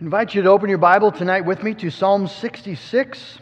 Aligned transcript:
I 0.00 0.02
invite 0.02 0.34
you 0.34 0.40
to 0.40 0.48
open 0.48 0.70
your 0.70 0.78
Bible 0.78 1.12
tonight 1.12 1.42
with 1.42 1.62
me 1.62 1.74
to 1.74 1.90
Psalm 1.90 2.26
66. 2.26 3.38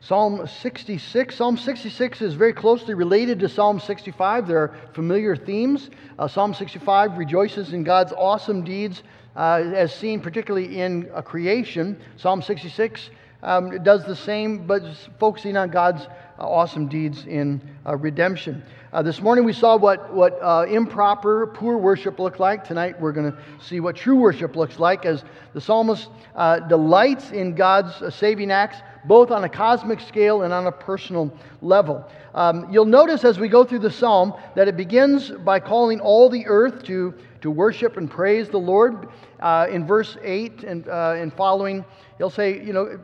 Psalm 0.00 0.44
66. 0.44 1.36
Psalm 1.36 1.56
66 1.56 2.20
is 2.20 2.34
very 2.34 2.52
closely 2.52 2.94
related 2.94 3.38
to 3.38 3.48
Psalm 3.48 3.78
65. 3.78 4.48
There 4.48 4.58
are 4.58 4.74
familiar 4.92 5.36
themes. 5.36 5.88
Uh, 6.18 6.26
Psalm 6.26 6.52
65 6.52 7.16
rejoices 7.16 7.72
in 7.72 7.84
God's 7.84 8.12
awesome 8.12 8.64
deeds, 8.64 9.04
uh, 9.36 9.62
as 9.72 9.94
seen 9.94 10.20
particularly 10.20 10.80
in 10.80 11.08
uh, 11.14 11.22
creation. 11.22 11.96
Psalm 12.16 12.42
66 12.42 13.10
um, 13.44 13.80
does 13.84 14.04
the 14.04 14.16
same, 14.16 14.66
but 14.66 14.82
focusing 15.20 15.56
on 15.56 15.70
God's 15.70 16.02
uh, 16.02 16.08
awesome 16.38 16.88
deeds 16.88 17.24
in 17.26 17.60
uh, 17.86 17.96
redemption. 17.96 18.64
Uh, 18.92 19.02
this 19.02 19.20
morning 19.20 19.44
we 19.44 19.52
saw 19.52 19.76
what, 19.76 20.12
what 20.12 20.36
uh, 20.42 20.66
improper, 20.68 21.46
poor 21.46 21.78
worship 21.78 22.18
looked 22.18 22.40
like. 22.40 22.64
Tonight 22.64 23.00
we're 23.00 23.12
going 23.12 23.30
to 23.30 23.38
see 23.60 23.78
what 23.78 23.94
true 23.94 24.16
worship 24.16 24.56
looks 24.56 24.80
like 24.80 25.06
as 25.06 25.22
the 25.54 25.60
psalmist 25.60 26.08
uh, 26.34 26.58
delights 26.58 27.30
in 27.30 27.54
God's 27.54 27.92
uh, 28.02 28.10
saving 28.10 28.50
acts, 28.50 28.78
both 29.04 29.30
on 29.30 29.44
a 29.44 29.48
cosmic 29.48 30.00
scale 30.00 30.42
and 30.42 30.52
on 30.52 30.66
a 30.66 30.72
personal 30.72 31.32
level. 31.62 32.04
Um, 32.34 32.66
you'll 32.72 32.84
notice 32.84 33.22
as 33.22 33.38
we 33.38 33.46
go 33.48 33.62
through 33.62 33.78
the 33.78 33.92
psalm 33.92 34.34
that 34.56 34.66
it 34.66 34.76
begins 34.76 35.30
by 35.30 35.60
calling 35.60 36.00
all 36.00 36.28
the 36.28 36.44
earth 36.48 36.82
to, 36.86 37.14
to 37.42 37.50
worship 37.52 37.96
and 37.96 38.10
praise 38.10 38.48
the 38.48 38.58
Lord. 38.58 39.08
Uh, 39.38 39.68
in 39.70 39.86
verse 39.86 40.16
8 40.20 40.64
and, 40.64 40.88
uh, 40.88 41.14
and 41.16 41.32
following, 41.32 41.84
he'll 42.18 42.28
say, 42.28 42.60
you 42.60 42.72
know, 42.72 42.98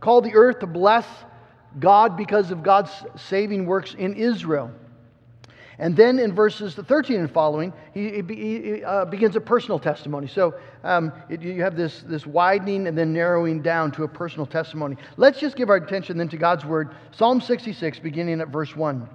call 0.00 0.22
the 0.22 0.32
earth 0.32 0.60
to 0.60 0.66
bless 0.66 1.06
God 1.78 2.16
because 2.16 2.50
of 2.50 2.62
God's 2.62 2.90
saving 3.16 3.66
works 3.66 3.94
in 3.94 4.14
Israel. 4.14 4.70
And 5.80 5.96
then 5.96 6.18
in 6.18 6.34
verses 6.34 6.74
13 6.74 7.20
and 7.20 7.30
following, 7.30 7.72
he, 7.94 8.20
he, 8.20 8.60
he 8.60 8.84
uh, 8.84 9.06
begins 9.06 9.34
a 9.34 9.40
personal 9.40 9.78
testimony. 9.78 10.26
So 10.26 10.54
um, 10.84 11.10
it, 11.30 11.40
you 11.40 11.62
have 11.62 11.74
this, 11.74 12.02
this 12.06 12.26
widening 12.26 12.86
and 12.86 12.98
then 12.98 13.14
narrowing 13.14 13.62
down 13.62 13.90
to 13.92 14.02
a 14.02 14.08
personal 14.08 14.44
testimony. 14.44 14.96
Let's 15.16 15.40
just 15.40 15.56
give 15.56 15.70
our 15.70 15.76
attention 15.76 16.18
then 16.18 16.28
to 16.28 16.36
God's 16.36 16.66
word. 16.66 16.94
Psalm 17.12 17.40
66, 17.40 17.98
beginning 18.00 18.42
at 18.42 18.48
verse 18.48 18.76
1. 18.76 19.08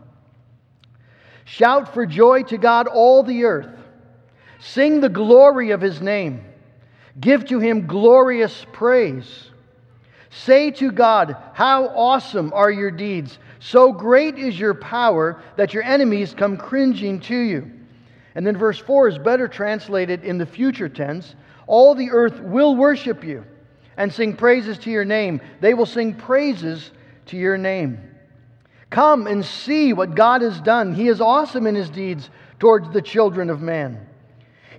Shout 1.44 1.94
for 1.94 2.08
joy 2.08 2.42
to 2.44 2.58
God, 2.58 2.88
all 2.88 3.22
the 3.22 3.44
earth. 3.44 3.70
Sing 4.60 5.02
the 5.02 5.10
glory 5.10 5.70
of 5.70 5.82
his 5.82 6.02
name. 6.02 6.44
Give 7.20 7.46
to 7.46 7.60
him 7.60 7.86
glorious 7.86 8.66
praise. 8.74 9.52
Say 10.44 10.72
to 10.72 10.92
God, 10.92 11.38
How 11.54 11.88
awesome 11.88 12.52
are 12.54 12.70
your 12.70 12.92
deeds! 12.92 13.40
So 13.60 13.94
great 13.94 14.38
is 14.38 14.60
your 14.60 14.74
power 14.74 15.42
that 15.56 15.74
your 15.74 15.84
enemies 15.84 16.36
come 16.38 16.58
cringing 16.58 17.22
to 17.22 17.36
you. 17.36 17.72
And 18.36 18.46
then 18.46 18.58
verse 18.58 18.78
4 18.78 19.08
is 19.08 19.18
better 19.18 19.48
translated 19.48 20.26
in 20.26 20.38
the 20.38 20.46
future 20.46 20.90
tense 20.90 21.36
All 21.68 21.96
the 21.96 22.12
earth 22.12 22.42
will 22.42 22.76
worship 22.76 23.24
you 23.24 23.46
and 23.96 24.12
sing 24.14 24.36
praises 24.36 24.78
to 24.80 24.92
your 24.92 25.06
name. 25.06 25.40
They 25.62 25.74
will 25.74 25.86
sing 25.86 26.14
praises 26.14 26.92
to 27.28 27.38
your 27.38 27.58
name. 27.58 27.98
Come 28.90 29.28
and 29.28 29.44
see 29.44 29.94
what 29.94 30.16
God 30.16 30.42
has 30.42 30.60
done. 30.60 30.94
He 30.94 31.08
is 31.08 31.22
awesome 31.22 31.66
in 31.66 31.76
his 31.76 31.90
deeds 31.90 32.30
towards 32.60 32.90
the 32.90 33.02
children 33.02 33.50
of 33.50 33.62
man. 33.62 34.06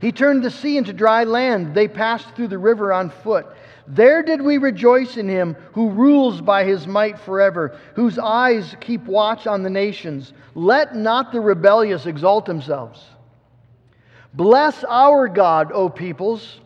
He 0.03 0.13
turned 0.13 0.45
the 0.45 0.51
sea 0.51 0.77
into 0.77 0.93
dry 0.93 1.25
land. 1.25 1.75
They 1.75 1.89
passed 1.89 2.29
through 2.37 2.49
the 2.49 2.59
river 2.59 2.93
on 2.93 3.09
foot. 3.09 3.47
There 3.89 4.23
did 4.23 4.43
we 4.43 4.59
rejoice 4.59 5.17
in 5.17 5.29
him 5.29 5.57
who 5.73 5.91
rules 5.91 6.41
by 6.41 6.65
his 6.65 6.87
might 6.87 7.19
forever, 7.19 7.79
whose 7.95 8.19
eyes 8.19 8.75
keep 8.81 9.05
watch 9.05 9.47
on 9.47 9.63
the 9.63 9.71
nations. 9.71 10.33
Let 10.55 10.97
not 10.97 11.33
the 11.33 11.41
rebellious 11.41 12.07
exalt 12.07 12.47
themselves. 12.47 13.03
Bless 14.35 14.85
our 14.85 15.29
God, 15.29 15.71
O 15.73 15.89
peoples. 15.89 16.61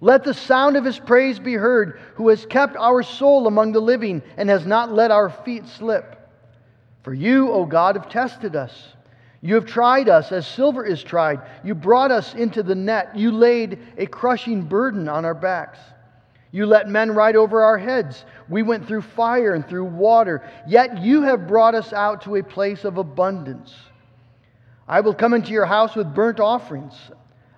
Let 0.00 0.24
the 0.24 0.34
sound 0.34 0.76
of 0.76 0.84
his 0.84 0.98
praise 0.98 1.38
be 1.38 1.54
heard, 1.54 2.00
who 2.14 2.28
has 2.28 2.44
kept 2.46 2.76
our 2.76 3.02
soul 3.02 3.46
among 3.46 3.72
the 3.72 3.80
living 3.80 4.22
and 4.36 4.48
has 4.48 4.66
not 4.66 4.92
let 4.92 5.10
our 5.10 5.30
feet 5.30 5.66
slip. 5.66 6.28
For 7.02 7.14
you, 7.14 7.50
O 7.52 7.66
God, 7.66 7.96
have 7.96 8.08
tested 8.08 8.56
us. 8.56 8.94
You 9.42 9.54
have 9.56 9.66
tried 9.66 10.08
us 10.08 10.32
as 10.32 10.46
silver 10.46 10.84
is 10.84 11.02
tried. 11.02 11.40
You 11.62 11.74
brought 11.74 12.10
us 12.10 12.34
into 12.34 12.62
the 12.62 12.74
net. 12.74 13.14
You 13.14 13.30
laid 13.30 13.78
a 13.98 14.06
crushing 14.06 14.62
burden 14.62 15.06
on 15.06 15.26
our 15.26 15.34
backs. 15.34 15.78
You 16.54 16.66
let 16.66 16.88
men 16.88 17.10
ride 17.10 17.34
over 17.34 17.64
our 17.64 17.78
heads. 17.78 18.24
We 18.48 18.62
went 18.62 18.86
through 18.86 19.02
fire 19.02 19.54
and 19.54 19.68
through 19.68 19.86
water, 19.86 20.48
yet 20.68 21.02
you 21.02 21.22
have 21.22 21.48
brought 21.48 21.74
us 21.74 21.92
out 21.92 22.22
to 22.22 22.36
a 22.36 22.44
place 22.44 22.84
of 22.84 22.96
abundance. 22.96 23.74
I 24.86 25.00
will 25.00 25.14
come 25.14 25.34
into 25.34 25.50
your 25.50 25.66
house 25.66 25.96
with 25.96 26.14
burnt 26.14 26.38
offerings. 26.38 26.94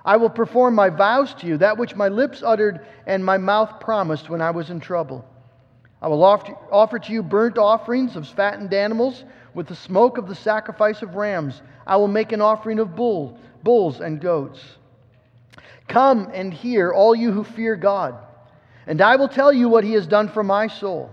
I 0.02 0.16
will 0.16 0.30
perform 0.30 0.74
my 0.74 0.88
vows 0.88 1.34
to 1.34 1.46
you, 1.46 1.58
that 1.58 1.76
which 1.76 1.94
my 1.94 2.08
lips 2.08 2.42
uttered 2.42 2.86
and 3.06 3.22
my 3.22 3.36
mouth 3.36 3.80
promised 3.80 4.30
when 4.30 4.40
I 4.40 4.50
was 4.50 4.70
in 4.70 4.80
trouble. 4.80 5.28
I 6.00 6.08
will 6.08 6.24
offer 6.24 6.98
to 6.98 7.12
you 7.12 7.22
burnt 7.22 7.58
offerings 7.58 8.16
of 8.16 8.26
fattened 8.26 8.72
animals 8.72 9.24
with 9.52 9.66
the 9.66 9.76
smoke 9.76 10.16
of 10.16 10.26
the 10.26 10.34
sacrifice 10.34 11.02
of 11.02 11.16
rams. 11.16 11.60
I 11.86 11.96
will 11.96 12.08
make 12.08 12.32
an 12.32 12.40
offering 12.40 12.78
of 12.78 12.96
bull, 12.96 13.38
bulls 13.62 14.00
and 14.00 14.22
goats. 14.22 14.62
Come 15.86 16.30
and 16.32 16.54
hear, 16.54 16.94
all 16.94 17.14
you 17.14 17.30
who 17.30 17.44
fear 17.44 17.76
God 17.76 18.22
and 18.86 19.00
I 19.00 19.16
will 19.16 19.28
tell 19.28 19.52
you 19.52 19.68
what 19.68 19.84
he 19.84 19.92
has 19.92 20.06
done 20.06 20.28
for 20.28 20.42
my 20.42 20.68
soul. 20.68 21.10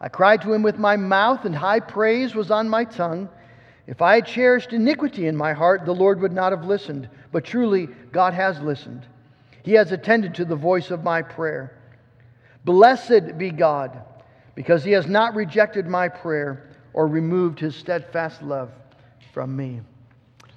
I 0.00 0.08
cried 0.08 0.42
to 0.42 0.52
him 0.52 0.62
with 0.62 0.78
my 0.78 0.96
mouth, 0.96 1.44
and 1.44 1.54
high 1.54 1.80
praise 1.80 2.34
was 2.34 2.50
on 2.50 2.68
my 2.68 2.84
tongue. 2.84 3.28
If 3.86 4.00
I 4.00 4.16
had 4.16 4.26
cherished 4.26 4.72
iniquity 4.72 5.26
in 5.26 5.36
my 5.36 5.52
heart, 5.52 5.84
the 5.84 5.94
Lord 5.94 6.20
would 6.20 6.32
not 6.32 6.52
have 6.52 6.64
listened. 6.64 7.08
But 7.32 7.44
truly, 7.44 7.88
God 8.12 8.32
has 8.34 8.60
listened. 8.60 9.06
He 9.64 9.72
has 9.72 9.90
attended 9.90 10.36
to 10.36 10.44
the 10.44 10.54
voice 10.54 10.90
of 10.90 11.02
my 11.02 11.22
prayer. 11.22 11.76
Blessed 12.64 13.38
be 13.38 13.50
God, 13.50 14.02
because 14.54 14.84
he 14.84 14.92
has 14.92 15.06
not 15.06 15.34
rejected 15.34 15.86
my 15.86 16.08
prayer 16.08 16.70
or 16.92 17.06
removed 17.08 17.58
his 17.58 17.74
steadfast 17.74 18.42
love 18.42 18.70
from 19.32 19.56
me. 19.56 19.80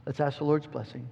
Let's 0.05 0.19
ask 0.19 0.37
the 0.37 0.43
Lord's 0.43 0.67
blessing. 0.67 1.09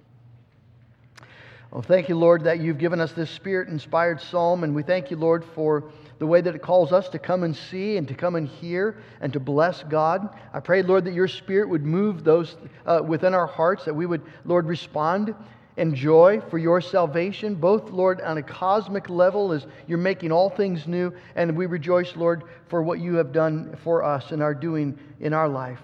Well, 1.70 1.82
thank 1.82 2.08
you, 2.08 2.16
Lord, 2.16 2.42
that 2.44 2.58
you've 2.58 2.78
given 2.78 3.00
us 3.00 3.12
this 3.12 3.30
spirit 3.30 3.68
inspired 3.68 4.20
psalm. 4.20 4.64
And 4.64 4.74
we 4.74 4.82
thank 4.82 5.12
you, 5.12 5.16
Lord, 5.16 5.44
for 5.54 5.84
the 6.18 6.26
way 6.26 6.40
that 6.40 6.56
it 6.56 6.62
calls 6.62 6.92
us 6.92 7.08
to 7.10 7.18
come 7.20 7.44
and 7.44 7.54
see 7.54 7.96
and 7.96 8.08
to 8.08 8.14
come 8.14 8.34
and 8.34 8.48
hear 8.48 8.96
and 9.20 9.32
to 9.32 9.38
bless 9.38 9.84
God. 9.84 10.36
I 10.52 10.58
pray, 10.58 10.82
Lord, 10.82 11.04
that 11.04 11.14
your 11.14 11.28
spirit 11.28 11.68
would 11.68 11.84
move 11.84 12.24
those 12.24 12.56
uh, 12.86 13.02
within 13.06 13.34
our 13.34 13.46
hearts, 13.46 13.84
that 13.84 13.94
we 13.94 14.04
would, 14.04 14.22
Lord, 14.44 14.66
respond 14.66 15.32
and 15.76 15.94
joy 15.94 16.42
for 16.50 16.58
your 16.58 16.80
salvation, 16.80 17.54
both, 17.54 17.90
Lord, 17.90 18.20
on 18.20 18.36
a 18.36 18.42
cosmic 18.42 19.08
level 19.08 19.52
as 19.52 19.64
you're 19.86 19.96
making 19.96 20.32
all 20.32 20.50
things 20.50 20.88
new. 20.88 21.14
And 21.36 21.56
we 21.56 21.66
rejoice, 21.66 22.16
Lord, 22.16 22.42
for 22.66 22.82
what 22.82 22.98
you 22.98 23.14
have 23.14 23.30
done 23.30 23.78
for 23.84 24.02
us 24.02 24.32
and 24.32 24.42
are 24.42 24.54
doing 24.54 24.98
in 25.20 25.32
our 25.32 25.48
life. 25.48 25.80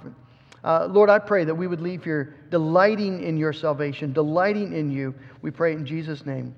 Uh, 0.64 0.86
Lord, 0.90 1.10
I 1.10 1.18
pray 1.18 1.44
that 1.44 1.54
we 1.54 1.66
would 1.66 1.80
leave 1.80 2.02
here 2.04 2.34
delighting 2.50 3.22
in 3.22 3.36
your 3.36 3.52
salvation, 3.52 4.12
delighting 4.12 4.72
in 4.72 4.90
you. 4.90 5.14
We 5.42 5.50
pray 5.50 5.72
in 5.72 5.86
Jesus' 5.86 6.26
name. 6.26 6.54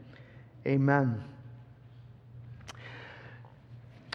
Amen. 0.66 1.22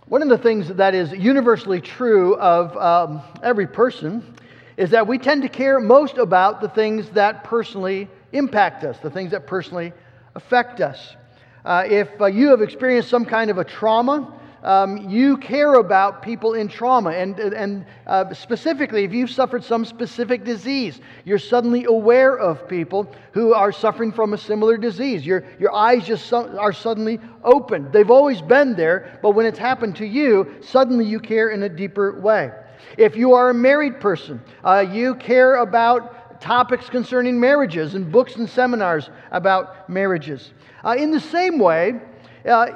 One 0.07 0.21
of 0.21 0.29
the 0.29 0.37
things 0.37 0.67
that 0.67 0.93
is 0.93 1.11
universally 1.11 1.81
true 1.81 2.35
of 2.35 2.75
um, 2.77 3.21
every 3.41 3.67
person 3.67 4.35
is 4.77 4.91
that 4.91 5.07
we 5.07 5.17
tend 5.17 5.43
to 5.43 5.49
care 5.49 5.79
most 5.79 6.17
about 6.17 6.61
the 6.61 6.69
things 6.69 7.09
that 7.11 7.43
personally 7.43 8.07
impact 8.31 8.83
us, 8.83 8.97
the 8.99 9.09
things 9.09 9.31
that 9.31 9.47
personally 9.47 9.93
affect 10.35 10.81
us. 10.81 11.15
Uh, 11.63 11.83
if 11.87 12.09
uh, 12.19 12.25
you 12.25 12.49
have 12.49 12.61
experienced 12.61 13.09
some 13.09 13.25
kind 13.25 13.49
of 13.49 13.57
a 13.57 13.63
trauma, 13.63 14.33
um, 14.63 15.09
you 15.09 15.37
care 15.37 15.75
about 15.75 16.21
people 16.21 16.53
in 16.53 16.67
trauma. 16.67 17.11
And, 17.11 17.37
and 17.39 17.85
uh, 18.07 18.33
specifically, 18.33 19.03
if 19.03 19.13
you've 19.13 19.29
suffered 19.29 19.63
some 19.63 19.85
specific 19.85 20.43
disease, 20.43 21.01
you're 21.25 21.37
suddenly 21.37 21.83
aware 21.85 22.37
of 22.37 22.67
people 22.67 23.13
who 23.33 23.53
are 23.53 23.71
suffering 23.71 24.11
from 24.11 24.33
a 24.33 24.37
similar 24.37 24.77
disease. 24.77 25.25
Your, 25.25 25.43
your 25.59 25.73
eyes 25.73 26.05
just 26.05 26.31
are 26.33 26.73
suddenly 26.73 27.19
opened. 27.43 27.91
They've 27.91 28.09
always 28.09 28.41
been 28.41 28.75
there, 28.75 29.19
but 29.21 29.31
when 29.31 29.45
it's 29.45 29.59
happened 29.59 29.97
to 29.97 30.05
you, 30.05 30.55
suddenly 30.61 31.05
you 31.05 31.19
care 31.19 31.49
in 31.49 31.63
a 31.63 31.69
deeper 31.69 32.19
way. 32.19 32.51
If 32.97 33.15
you 33.15 33.33
are 33.33 33.49
a 33.49 33.53
married 33.53 33.99
person, 33.99 34.41
uh, 34.63 34.85
you 34.89 35.15
care 35.15 35.57
about 35.57 36.41
topics 36.41 36.89
concerning 36.89 37.39
marriages 37.39 37.95
and 37.95 38.11
books 38.11 38.35
and 38.35 38.49
seminars 38.49 39.09
about 39.31 39.89
marriages. 39.89 40.51
Uh, 40.83 40.95
in 40.97 41.11
the 41.11 41.19
same 41.19 41.57
way, 41.57 42.01
uh, 42.45 42.67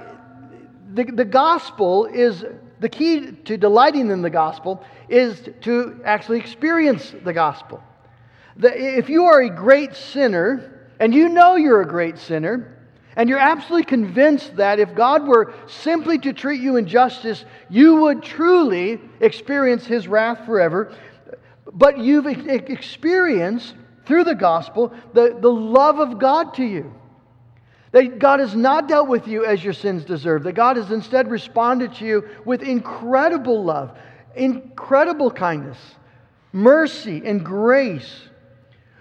the, 0.94 1.04
the 1.04 1.26
gospel 1.26 2.06
is 2.06 2.46
the 2.80 2.90
key 2.90 3.32
to 3.32 3.58
delighting 3.58 4.10
in 4.12 4.22
the 4.22 4.30
gospel 4.30 4.84
is 5.10 5.50
to 5.62 6.00
actually 6.06 6.40
experience 6.40 7.14
the 7.24 7.34
gospel. 7.34 7.84
The, 8.58 8.98
if 8.98 9.10
you 9.10 9.26
are 9.26 9.42
a 9.42 9.50
great 9.50 9.96
sinner, 9.96 10.90
and 11.00 11.14
you 11.14 11.30
know 11.30 11.56
you're 11.56 11.82
a 11.82 11.88
great 11.88 12.18
sinner, 12.18 12.74
and 13.16 13.30
you're 13.30 13.40
absolutely 13.40 13.86
convinced 13.86 14.58
that 14.58 14.80
if 14.80 14.94
God 14.94 15.28
were 15.28 15.54
simply 15.66 16.20
to 16.20 16.34
treat 16.34 16.62
you 16.62 16.76
in 16.76 16.88
justice, 16.88 17.46
you 17.70 17.96
would 18.02 18.22
truly 18.22 19.00
experience 19.20 19.86
his 19.86 20.08
wrath 20.08 20.46
forever, 20.46 20.96
but 21.74 21.98
you've 21.98 22.28
experienced 22.28 23.76
through 24.06 24.24
the 24.24 24.36
gospel 24.36 24.94
the, 25.14 25.38
the 25.40 25.52
love 25.52 26.00
of 26.00 26.20
God 26.20 26.54
to 26.56 26.64
you. 26.64 26.94
That 27.98 28.20
God 28.20 28.42
has 28.42 28.54
not 28.54 28.88
dealt 28.88 29.08
with 29.08 29.28
you 29.28 29.44
as 29.44 29.64
your 29.64 29.74
sins 29.74 30.06
deserve, 30.06 30.44
that 30.44 30.54
God 30.54 30.78
has 30.78 30.92
instead 30.92 31.32
responded 31.32 31.96
to 31.96 32.06
you 32.06 32.30
with 32.46 32.62
incredible 32.62 33.64
love, 33.64 33.98
incredible 34.36 35.32
kindness, 35.32 35.80
mercy, 36.52 37.24
and 37.26 37.44
grace. 37.44 38.08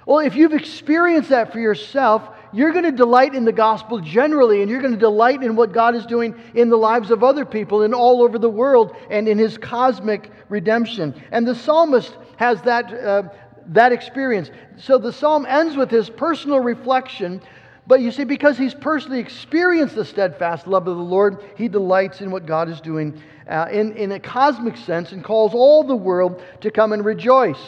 Well, 0.06 0.20
if 0.20 0.34
you've 0.34 0.54
experienced 0.54 1.28
that 1.28 1.52
for 1.52 1.60
yourself, 1.60 2.26
you're 2.54 2.72
going 2.72 2.86
to 2.86 2.90
delight 2.90 3.34
in 3.34 3.44
the 3.44 3.52
gospel 3.52 4.00
generally, 4.00 4.62
and 4.62 4.70
you're 4.70 4.80
going 4.80 4.94
to 4.94 4.98
delight 4.98 5.42
in 5.42 5.56
what 5.56 5.72
God 5.72 5.94
is 5.94 6.06
doing 6.06 6.34
in 6.54 6.70
the 6.70 6.78
lives 6.78 7.10
of 7.10 7.22
other 7.22 7.44
people 7.44 7.82
and 7.82 7.94
all 7.94 8.22
over 8.22 8.38
the 8.38 8.48
world 8.48 8.96
and 9.10 9.28
in 9.28 9.36
his 9.36 9.58
cosmic 9.58 10.30
redemption. 10.48 11.22
And 11.32 11.46
the 11.46 11.54
psalmist 11.54 12.16
has 12.38 12.62
that, 12.62 12.94
uh, 12.94 13.24
that 13.66 13.92
experience. 13.92 14.50
So 14.78 14.96
the 14.96 15.12
psalm 15.12 15.44
ends 15.44 15.76
with 15.76 15.90
his 15.90 16.08
personal 16.08 16.60
reflection. 16.60 17.42
But 17.86 18.00
you 18.00 18.10
see, 18.10 18.24
because 18.24 18.58
he's 18.58 18.74
personally 18.74 19.20
experienced 19.20 19.94
the 19.94 20.04
steadfast 20.04 20.66
love 20.66 20.88
of 20.88 20.96
the 20.96 21.02
Lord, 21.02 21.44
he 21.56 21.68
delights 21.68 22.20
in 22.20 22.30
what 22.30 22.44
God 22.44 22.68
is 22.68 22.80
doing 22.80 23.20
uh, 23.48 23.68
in, 23.70 23.96
in 23.96 24.12
a 24.12 24.20
cosmic 24.20 24.76
sense 24.76 25.12
and 25.12 25.22
calls 25.22 25.54
all 25.54 25.84
the 25.84 25.94
world 25.94 26.42
to 26.62 26.70
come 26.70 26.92
and 26.92 27.04
rejoice. 27.04 27.60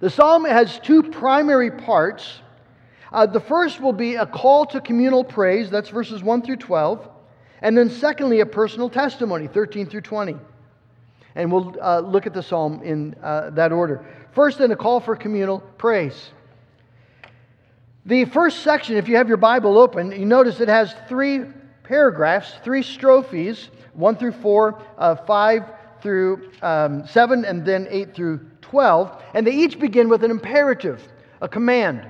The 0.00 0.10
psalm 0.10 0.44
has 0.44 0.78
two 0.80 1.02
primary 1.02 1.70
parts. 1.70 2.40
Uh, 3.12 3.26
the 3.26 3.40
first 3.40 3.80
will 3.80 3.92
be 3.92 4.16
a 4.16 4.26
call 4.26 4.66
to 4.66 4.80
communal 4.80 5.24
praise, 5.24 5.70
that's 5.70 5.88
verses 5.88 6.22
1 6.22 6.42
through 6.42 6.56
12. 6.56 7.08
And 7.62 7.76
then, 7.76 7.90
secondly, 7.90 8.40
a 8.40 8.46
personal 8.46 8.88
testimony, 8.88 9.46
13 9.46 9.86
through 9.86 10.00
20. 10.02 10.36
And 11.34 11.52
we'll 11.52 11.74
uh, 11.80 12.00
look 12.00 12.26
at 12.26 12.34
the 12.34 12.42
psalm 12.42 12.82
in 12.82 13.14
uh, 13.22 13.50
that 13.50 13.72
order. 13.72 14.04
First, 14.32 14.58
then, 14.58 14.70
a 14.72 14.76
call 14.76 15.00
for 15.00 15.16
communal 15.16 15.60
praise. 15.60 16.30
The 18.06 18.24
first 18.24 18.60
section, 18.60 18.96
if 18.96 19.08
you 19.08 19.16
have 19.16 19.28
your 19.28 19.36
Bible 19.36 19.78
open, 19.78 20.12
you 20.12 20.24
notice 20.24 20.60
it 20.60 20.68
has 20.68 20.94
three 21.08 21.44
paragraphs, 21.82 22.52
three 22.64 22.82
strophes 22.82 23.68
1 23.94 24.16
through 24.16 24.32
4, 24.32 24.82
uh, 24.98 25.16
5 25.16 25.64
through 26.00 26.50
um, 26.62 27.06
7, 27.06 27.44
and 27.44 27.64
then 27.64 27.86
8 27.90 28.14
through 28.14 28.40
12. 28.62 29.22
And 29.34 29.46
they 29.46 29.52
each 29.52 29.78
begin 29.78 30.08
with 30.08 30.24
an 30.24 30.30
imperative, 30.30 31.02
a 31.40 31.48
command. 31.48 32.06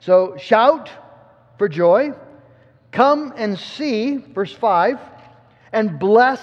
So 0.00 0.36
shout 0.36 0.90
for 1.58 1.68
joy, 1.68 2.12
come 2.92 3.32
and 3.36 3.58
see, 3.58 4.18
verse 4.18 4.52
5, 4.52 5.00
and 5.72 5.98
bless 5.98 6.40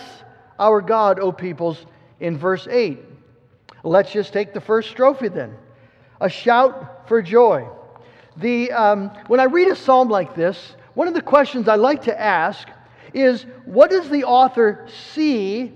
our 0.60 0.82
God, 0.82 1.20
O 1.20 1.32
peoples, 1.32 1.86
in 2.20 2.38
verse 2.38 2.68
8. 2.70 3.00
Let's 3.84 4.12
just 4.12 4.34
take 4.34 4.54
the 4.54 4.62
first 4.62 4.94
strophe 4.94 5.34
then. 5.34 5.56
A 6.20 6.30
shout 6.30 7.08
for 7.08 7.22
joy. 7.22 7.68
The, 8.38 8.72
um, 8.72 9.10
when 9.28 9.40
I 9.40 9.46
read 9.46 9.68
a 9.68 9.76
psalm 9.76 10.10
like 10.10 10.36
this, 10.36 10.76
one 10.94 11.08
of 11.08 11.14
the 11.14 11.22
questions 11.22 11.68
I 11.68 11.76
like 11.76 12.04
to 12.04 12.20
ask 12.20 12.68
is 13.14 13.46
what 13.66 13.90
does 13.90 14.10
the 14.10 14.24
author 14.24 14.88
see 15.14 15.74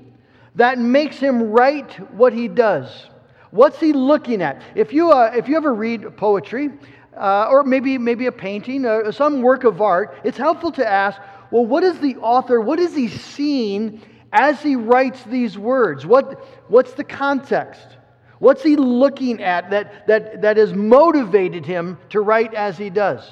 that 0.56 0.78
makes 0.80 1.18
him 1.18 1.52
write 1.52 1.94
what 2.14 2.34
he 2.34 2.48
does? 2.48 3.10
What's 3.52 3.80
he 3.80 3.94
looking 3.94 4.42
at? 4.42 4.62
If 4.74 4.94
you, 4.94 5.12
uh, 5.12 5.32
if 5.36 5.48
you 5.48 5.58
ever 5.58 5.74
read 5.74 6.18
poetry, 6.18 6.72
uh, 7.16 7.48
or 7.50 7.64
maybe, 7.64 7.98
maybe 7.98 8.26
a 8.26 8.32
painting, 8.32 8.86
or 8.86 9.12
some 9.12 9.42
work 9.42 9.64
of 9.64 9.82
art, 9.82 10.18
it's 10.24 10.38
helpful 10.38 10.72
to 10.74 10.86
ask, 10.86 11.20
well, 11.52 11.66
what 11.66 11.84
is 11.84 12.00
the 12.00 12.16
author, 12.18 12.60
what 12.60 12.80
is 12.80 12.96
he 12.96 13.08
seeing 13.08 14.02
as 14.34 14.62
he 14.62 14.76
writes 14.76 15.24
these 15.24 15.58
words? 15.58 16.06
What, 16.06 16.46
what's 16.68 16.94
the 16.94 17.04
context? 17.04 17.95
What's 18.40 18.64
he 18.64 18.76
looking 18.76 19.42
at 19.42 19.70
that, 19.70 20.08
that, 20.08 20.42
that 20.42 20.58
has 20.58 20.74
motivated 20.74 21.66
him 21.66 21.98
to 22.10 22.22
write 22.22 22.54
as 22.54 22.78
he 22.78 22.90
does? 22.90 23.30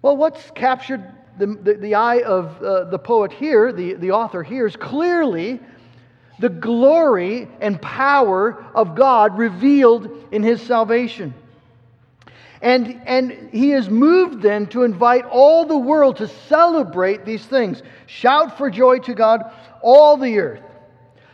Well, 0.00 0.16
what's 0.16 0.50
captured 0.52 1.04
the, 1.38 1.46
the, 1.46 1.74
the 1.74 1.94
eye 1.94 2.22
of 2.22 2.62
uh, 2.62 2.84
the 2.84 2.98
poet 2.98 3.32
here, 3.32 3.72
the, 3.72 3.94
the 3.94 4.12
author 4.12 4.42
here, 4.42 4.66
is 4.66 4.76
clearly 4.76 5.60
the 6.38 6.48
glory 6.48 7.48
and 7.60 7.80
power 7.82 8.64
of 8.74 8.94
God 8.94 9.38
revealed 9.38 10.08
in 10.30 10.42
his 10.42 10.62
salvation. 10.62 11.34
And, 12.60 13.00
and 13.06 13.50
he 13.52 13.72
is 13.72 13.88
moved 13.88 14.42
then 14.42 14.66
to 14.68 14.82
invite 14.82 15.24
all 15.24 15.64
the 15.64 15.78
world 15.78 16.16
to 16.16 16.28
celebrate 16.28 17.24
these 17.24 17.44
things. 17.44 17.82
Shout 18.06 18.58
for 18.58 18.68
joy 18.70 18.98
to 19.00 19.14
God, 19.14 19.52
all 19.80 20.16
the 20.16 20.38
earth. 20.38 20.62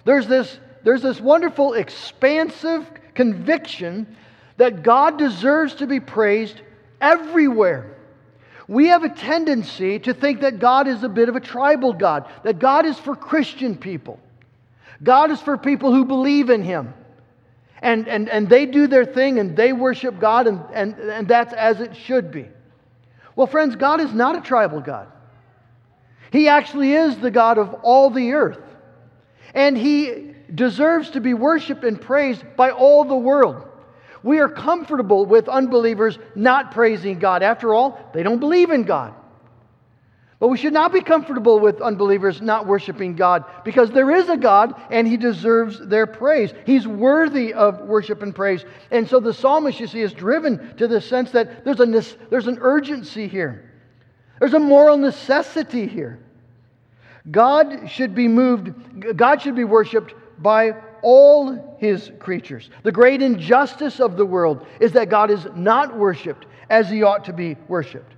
There's 0.05 0.27
this, 0.27 0.59
there's 0.85 1.03
this 1.03 1.21
wonderful, 1.21 1.75
expansive 1.75 2.89
conviction 3.15 4.17
that 4.57 4.83
God 4.83 5.19
deserves 5.19 5.75
to 5.77 5.87
be 5.87 5.99
praised 5.99 6.61
everywhere. 7.01 7.97
We 8.69 8.87
have 8.89 9.03
a 9.03 9.09
tendency 9.09 9.99
to 10.01 10.15
think 10.15 10.41
that 10.41 10.59
God 10.59 10.87
is 10.87 11.03
a 11.03 11.09
bit 11.09 11.29
of 11.29 11.37
a 11.37 11.41
tribal 11.41 11.93
God, 11.93 12.29
that 12.45 12.59
God 12.59 12.87
is 12.87 12.99
for 12.99 13.17
Christian 13.17 13.77
people. 13.77 14.21
God 15.03 15.31
is 15.31 15.41
for 15.41 15.59
people 15.59 15.93
who 15.93 16.05
believe 16.05 16.51
in 16.51 16.63
Him 16.63 16.95
and, 17.85 18.09
and, 18.09 18.31
and 18.31 18.49
they 18.49 18.65
do 18.65 18.87
their 18.87 19.05
thing 19.05 19.39
and 19.39 19.55
they 19.55 19.75
worship 19.75 20.19
God, 20.19 20.47
and, 20.47 20.61
and, 20.73 20.95
and 20.95 21.29
that's 21.29 21.53
as 21.53 21.81
it 21.81 21.95
should 21.95 22.33
be. 22.33 22.49
Well, 23.37 23.47
friends, 23.47 23.77
God 23.77 24.01
is 24.01 24.13
not 24.15 24.37
a 24.37 24.41
tribal 24.41 24.81
God. 24.81 25.07
He 26.33 26.49
actually 26.49 26.95
is 26.95 27.19
the 27.19 27.31
God 27.31 27.59
of 27.59 27.75
all 27.83 28.09
the 28.09 28.33
earth. 28.33 28.63
And 29.53 29.77
He 29.77 30.34
deserves 30.52 31.11
to 31.11 31.20
be 31.20 31.35
worshiped 31.35 31.85
and 31.85 32.00
praised 32.00 32.44
by 32.56 32.70
all 32.70 33.05
the 33.05 33.17
world. 33.17 33.69
We 34.23 34.38
are 34.38 34.49
comfortable 34.49 35.26
with 35.26 35.49
unbelievers 35.49 36.19
not 36.35 36.73
praising 36.73 37.19
God. 37.19 37.43
After 37.43 37.75
all, 37.75 38.11
they 38.14 38.23
don't 38.23 38.41
believe 38.41 38.70
in 38.70 38.85
God. 38.85 39.14
But 40.41 40.49
we 40.49 40.56
should 40.56 40.73
not 40.73 40.93
be 40.93 41.00
comfortable 41.00 41.61
with 41.61 41.81
unbelievers 41.81 42.43
not 42.43 42.67
worshiping 42.67 43.17
God 43.17 43.44
because 43.64 43.91
there 43.91 44.11
is 44.11 44.29
a 44.29 44.37
God 44.37 44.75
and 44.91 45.06
he 45.06 45.17
deserves 45.17 45.79
their 45.87 46.06
praise. 46.06 46.52
He's 46.67 46.87
worthy 46.87 47.55
of 47.55 47.81
worship 47.82 48.23
and 48.23 48.35
praise. 48.35 48.64
And 48.91 49.08
so 49.08 49.20
the 49.20 49.32
psalmist, 49.32 49.79
you 49.79 49.87
see, 49.87 50.00
is 50.00 50.12
driven 50.12 50.76
to 50.76 50.88
the 50.88 51.00
sense 51.00 51.31
that 51.31 51.64
there's, 51.64 51.81
a, 51.81 51.87
there's 52.31 52.46
an 52.46 52.58
urgency 52.61 53.29
here, 53.29 53.73
there's 54.38 54.55
a 54.55 54.58
moral 54.58 54.96
necessity 54.96 55.87
here. 55.87 56.19
God 57.31 57.88
should 57.88 58.14
be 58.14 58.29
moved, 58.29 59.17
God 59.17 59.41
should 59.41 59.56
be 59.56 59.64
worshiped 59.64 60.14
by 60.39 60.75
all 61.03 61.77
his 61.79 62.11
creatures. 62.19 62.71
The 62.83 62.93
great 62.93 63.23
injustice 63.23 64.01
of 64.01 64.17
the 64.17 64.27
world 64.27 64.67
is 64.81 64.93
that 64.93 65.09
God 65.11 65.31
is 65.31 65.47
not 65.55 65.97
worshiped 65.97 66.47
as 66.71 66.89
he 66.89 67.03
ought 67.03 67.25
to 67.27 67.33
be 67.33 67.57
worshiped. 67.69 68.13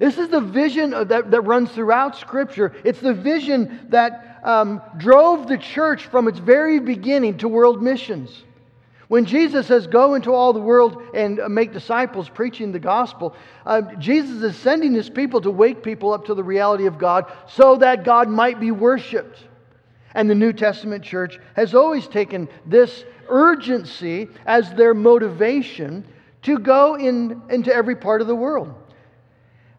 This 0.00 0.18
is 0.18 0.28
the 0.28 0.40
vision 0.40 0.90
that, 0.90 1.30
that 1.30 1.40
runs 1.42 1.70
throughout 1.70 2.16
Scripture. 2.16 2.74
It's 2.84 3.00
the 3.00 3.14
vision 3.14 3.86
that 3.90 4.40
um, 4.42 4.82
drove 4.96 5.46
the 5.46 5.56
church 5.58 6.06
from 6.06 6.26
its 6.26 6.38
very 6.38 6.80
beginning 6.80 7.38
to 7.38 7.48
world 7.48 7.82
missions. 7.82 8.42
When 9.08 9.24
Jesus 9.24 9.66
says, 9.68 9.86
Go 9.86 10.14
into 10.14 10.32
all 10.32 10.52
the 10.52 10.60
world 10.60 11.00
and 11.14 11.40
make 11.48 11.72
disciples, 11.72 12.28
preaching 12.28 12.72
the 12.72 12.80
gospel, 12.80 13.36
uh, 13.64 13.82
Jesus 13.98 14.42
is 14.42 14.56
sending 14.56 14.94
his 14.94 15.08
people 15.08 15.40
to 15.42 15.50
wake 15.50 15.82
people 15.82 16.12
up 16.12 16.26
to 16.26 16.34
the 16.34 16.42
reality 16.42 16.86
of 16.86 16.98
God 16.98 17.30
so 17.46 17.76
that 17.76 18.04
God 18.04 18.28
might 18.28 18.58
be 18.58 18.70
worshiped. 18.72 19.38
And 20.14 20.30
the 20.30 20.34
New 20.34 20.52
Testament 20.52 21.02
church 21.02 21.38
has 21.56 21.74
always 21.74 22.06
taken 22.06 22.48
this 22.66 23.04
urgency 23.28 24.28
as 24.46 24.72
their 24.74 24.94
motivation 24.94 26.04
to 26.42 26.58
go 26.58 26.94
in, 26.94 27.42
into 27.50 27.74
every 27.74 27.96
part 27.96 28.20
of 28.20 28.26
the 28.26 28.34
world. 28.34 28.72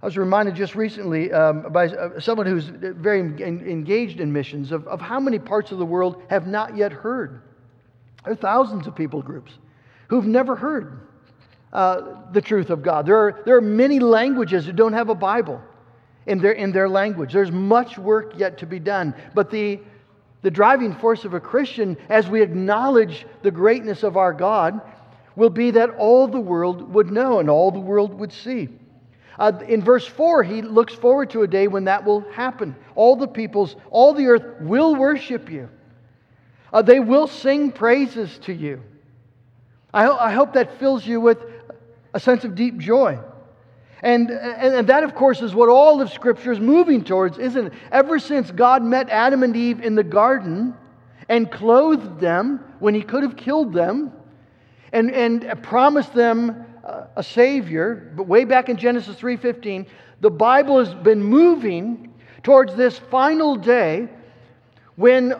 I 0.01 0.05
was 0.05 0.17
reminded 0.17 0.55
just 0.55 0.75
recently 0.75 1.31
um, 1.31 1.71
by 1.71 1.87
uh, 1.87 2.19
someone 2.19 2.45
who's 2.45 2.65
very 2.65 3.19
engaged 3.19 4.19
in 4.19 4.31
missions 4.31 4.71
of, 4.71 4.87
of 4.87 5.01
how 5.01 5.19
many 5.19 5.39
parts 5.39 5.71
of 5.71 5.79
the 5.79 5.85
world 5.85 6.21
have 6.29 6.47
not 6.47 6.77
yet 6.77 6.91
heard. 6.91 7.41
There 8.23 8.33
are 8.33 8.35
thousands 8.35 8.87
of 8.87 8.95
people 8.95 9.21
groups 9.21 9.53
who've 10.07 10.27
never 10.27 10.55
heard 10.55 10.99
uh, 11.73 12.21
the 12.31 12.41
truth 12.41 12.69
of 12.69 12.83
God. 12.83 13.05
There 13.05 13.17
are, 13.17 13.41
there 13.45 13.55
are 13.55 13.61
many 13.61 13.99
languages 13.99 14.65
who 14.65 14.73
don't 14.73 14.93
have 14.93 15.09
a 15.09 15.15
Bible 15.15 15.61
in 16.25 16.39
their, 16.39 16.53
in 16.53 16.71
their 16.71 16.89
language. 16.89 17.33
There's 17.33 17.51
much 17.51 17.97
work 17.97 18.33
yet 18.37 18.57
to 18.59 18.65
be 18.65 18.79
done. 18.79 19.13
But 19.33 19.49
the, 19.49 19.79
the 20.45 20.51
driving 20.51 20.93
force 20.93 21.25
of 21.25 21.33
a 21.33 21.39
Christian, 21.39 21.97
as 22.07 22.29
we 22.29 22.43
acknowledge 22.43 23.25
the 23.41 23.49
greatness 23.49 24.03
of 24.03 24.15
our 24.15 24.31
God, 24.31 24.79
will 25.35 25.49
be 25.49 25.71
that 25.71 25.89
all 25.95 26.27
the 26.27 26.39
world 26.39 26.93
would 26.93 27.09
know 27.09 27.39
and 27.39 27.49
all 27.49 27.71
the 27.71 27.79
world 27.79 28.13
would 28.13 28.31
see. 28.31 28.69
Uh, 29.39 29.53
in 29.67 29.81
verse 29.81 30.05
4, 30.05 30.43
he 30.43 30.61
looks 30.61 30.93
forward 30.93 31.31
to 31.31 31.41
a 31.41 31.47
day 31.47 31.67
when 31.67 31.85
that 31.85 32.05
will 32.05 32.21
happen. 32.29 32.75
All 32.93 33.15
the 33.15 33.27
peoples, 33.27 33.75
all 33.89 34.13
the 34.13 34.27
earth 34.27 34.61
will 34.61 34.93
worship 34.93 35.49
you. 35.49 35.67
Uh, 36.71 36.83
they 36.83 36.99
will 36.99 37.25
sing 37.25 37.71
praises 37.71 38.37
to 38.43 38.53
you. 38.53 38.83
I, 39.91 40.05
ho- 40.05 40.17
I 40.19 40.31
hope 40.31 40.53
that 40.53 40.77
fills 40.77 41.07
you 41.07 41.21
with 41.21 41.39
a 42.13 42.19
sense 42.19 42.43
of 42.43 42.53
deep 42.53 42.77
joy. 42.77 43.17
And, 44.05 44.29
and, 44.29 44.75
and, 44.75 44.87
that, 44.89 45.03
of 45.03 45.15
course, 45.15 45.41
is 45.41 45.55
what 45.55 45.67
all 45.67 45.99
of 45.99 46.11
Scripture 46.11 46.51
is 46.51 46.59
moving 46.59 47.03
towards, 47.03 47.39
isn't 47.39 47.67
it? 47.67 47.73
Ever 47.91 48.19
since 48.19 48.51
God 48.51 48.83
met 48.83 49.09
Adam 49.09 49.41
and 49.41 49.57
Eve 49.57 49.81
in 49.81 49.95
the 49.95 50.03
garden 50.03 50.75
and 51.27 51.51
clothed 51.51 52.19
them 52.19 52.63
when 52.77 52.93
he 52.93 53.01
could 53.01 53.23
have 53.23 53.35
killed 53.35 53.73
them 53.73 54.13
and, 54.93 55.09
and 55.09 55.63
promised 55.63 56.13
them 56.13 56.67
a 57.15 57.23
Savior, 57.23 58.13
but 58.15 58.27
way 58.27 58.45
back 58.45 58.69
in 58.69 58.77
Genesis 58.77 59.15
3.15, 59.15 59.87
the 60.21 60.29
Bible 60.29 60.77
has 60.77 60.93
been 60.93 61.23
moving 61.23 62.13
towards 62.43 62.75
this 62.75 62.99
final 62.99 63.55
day 63.55 64.07
when 64.97 65.33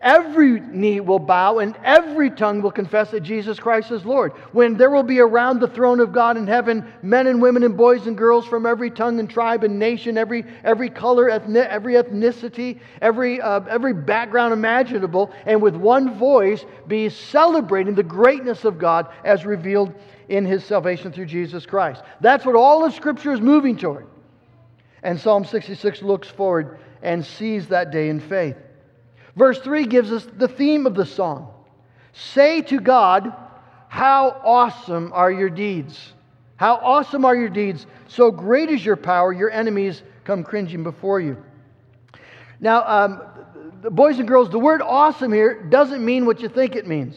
every 0.00 0.60
knee 0.60 1.00
will 1.00 1.18
bow 1.18 1.58
and 1.58 1.76
every 1.84 2.30
tongue 2.30 2.62
will 2.62 2.70
confess 2.70 3.10
that 3.10 3.20
Jesus 3.20 3.58
Christ 3.58 3.90
is 3.90 4.04
Lord. 4.04 4.32
When 4.52 4.76
there 4.76 4.90
will 4.90 5.02
be 5.02 5.20
around 5.20 5.60
the 5.60 5.68
throne 5.68 6.00
of 6.00 6.12
God 6.12 6.36
in 6.36 6.46
heaven 6.46 6.92
men 7.02 7.26
and 7.26 7.42
women 7.42 7.62
and 7.62 7.76
boys 7.76 8.06
and 8.06 8.16
girls 8.16 8.46
from 8.46 8.66
every 8.66 8.90
tongue 8.90 9.18
and 9.18 9.28
tribe 9.28 9.64
and 9.64 9.78
nation, 9.78 10.16
every, 10.18 10.44
every 10.64 10.88
color, 10.90 11.28
ethnic, 11.28 11.68
every 11.68 11.94
ethnicity, 11.94 12.78
every, 13.02 13.40
uh, 13.40 13.60
every 13.68 13.94
background 13.94 14.52
imaginable, 14.52 15.32
and 15.46 15.60
with 15.60 15.74
one 15.74 16.18
voice 16.18 16.64
be 16.86 17.08
celebrating 17.08 17.94
the 17.94 18.02
greatness 18.02 18.64
of 18.64 18.78
God 18.78 19.08
as 19.24 19.44
revealed 19.44 19.94
in 20.28 20.44
his 20.44 20.64
salvation 20.64 21.12
through 21.12 21.26
Jesus 21.26 21.66
Christ. 21.66 22.02
That's 22.20 22.44
what 22.44 22.54
all 22.54 22.84
of 22.84 22.92
Scripture 22.94 23.32
is 23.32 23.40
moving 23.40 23.76
toward. 23.76 24.06
And 25.02 25.18
Psalm 25.18 25.44
66 25.44 26.02
looks 26.02 26.28
forward 26.28 26.78
and 27.02 27.24
sees 27.24 27.68
that 27.68 27.90
day 27.90 28.08
in 28.08 28.20
faith. 28.20 28.56
Verse 29.38 29.60
3 29.60 29.86
gives 29.86 30.10
us 30.10 30.26
the 30.36 30.48
theme 30.48 30.84
of 30.84 30.94
the 30.94 31.06
song 31.06 31.54
Say 32.12 32.60
to 32.62 32.80
God, 32.80 33.32
How 33.88 34.40
awesome 34.44 35.12
are 35.14 35.30
your 35.30 35.48
deeds! 35.48 36.12
How 36.56 36.74
awesome 36.74 37.24
are 37.24 37.36
your 37.36 37.48
deeds! 37.48 37.86
So 38.08 38.32
great 38.32 38.68
is 38.68 38.84
your 38.84 38.96
power, 38.96 39.32
your 39.32 39.50
enemies 39.50 40.02
come 40.24 40.42
cringing 40.42 40.82
before 40.82 41.20
you. 41.20 41.40
Now, 42.58 42.84
um, 42.84 43.22
boys 43.92 44.18
and 44.18 44.26
girls, 44.26 44.50
the 44.50 44.58
word 44.58 44.82
awesome 44.82 45.32
here 45.32 45.62
doesn't 45.62 46.04
mean 46.04 46.26
what 46.26 46.40
you 46.40 46.48
think 46.48 46.74
it 46.74 46.88
means. 46.88 47.16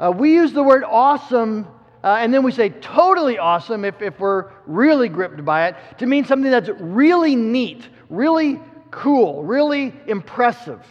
Uh, 0.00 0.10
we 0.10 0.34
use 0.34 0.52
the 0.52 0.64
word 0.64 0.82
awesome 0.82 1.68
uh, 2.02 2.16
and 2.18 2.34
then 2.34 2.42
we 2.42 2.50
say 2.50 2.68
totally 2.68 3.38
awesome 3.38 3.84
if, 3.84 4.02
if 4.02 4.18
we're 4.18 4.50
really 4.66 5.08
gripped 5.08 5.44
by 5.44 5.68
it 5.68 5.76
to 5.98 6.06
mean 6.06 6.24
something 6.24 6.50
that's 6.50 6.68
really 6.80 7.36
neat, 7.36 7.88
really 8.10 8.60
cool, 8.90 9.44
really 9.44 9.94
impressive. 10.08 10.84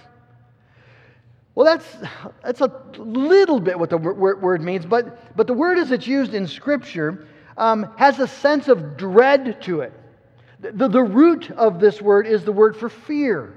Well, 1.61 1.77
that's, 1.77 2.09
that's 2.41 2.61
a 2.61 2.71
little 2.97 3.59
bit 3.59 3.77
what 3.77 3.91
the 3.91 3.97
word 3.97 4.63
means, 4.63 4.83
but, 4.83 5.37
but 5.37 5.45
the 5.45 5.53
word 5.53 5.77
as 5.77 5.91
it's 5.91 6.07
used 6.07 6.33
in 6.33 6.47
Scripture 6.47 7.27
um, 7.55 7.93
has 7.97 8.17
a 8.17 8.25
sense 8.27 8.67
of 8.67 8.97
dread 8.97 9.61
to 9.61 9.81
it. 9.81 9.93
The, 10.59 10.89
the 10.89 11.03
root 11.03 11.51
of 11.51 11.79
this 11.79 12.01
word 12.01 12.25
is 12.25 12.43
the 12.43 12.51
word 12.51 12.75
for 12.75 12.89
fear. 12.89 13.53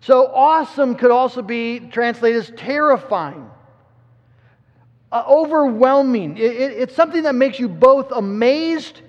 So, 0.00 0.28
awesome 0.28 0.94
could 0.94 1.10
also 1.10 1.42
be 1.42 1.80
translated 1.80 2.40
as 2.40 2.50
terrifying, 2.56 3.50
uh, 5.12 5.22
overwhelming. 5.28 6.38
It, 6.38 6.44
it, 6.44 6.72
it's 6.78 6.96
something 6.96 7.24
that 7.24 7.34
makes 7.34 7.58
you 7.58 7.68
both 7.68 8.10
amazed 8.10 9.02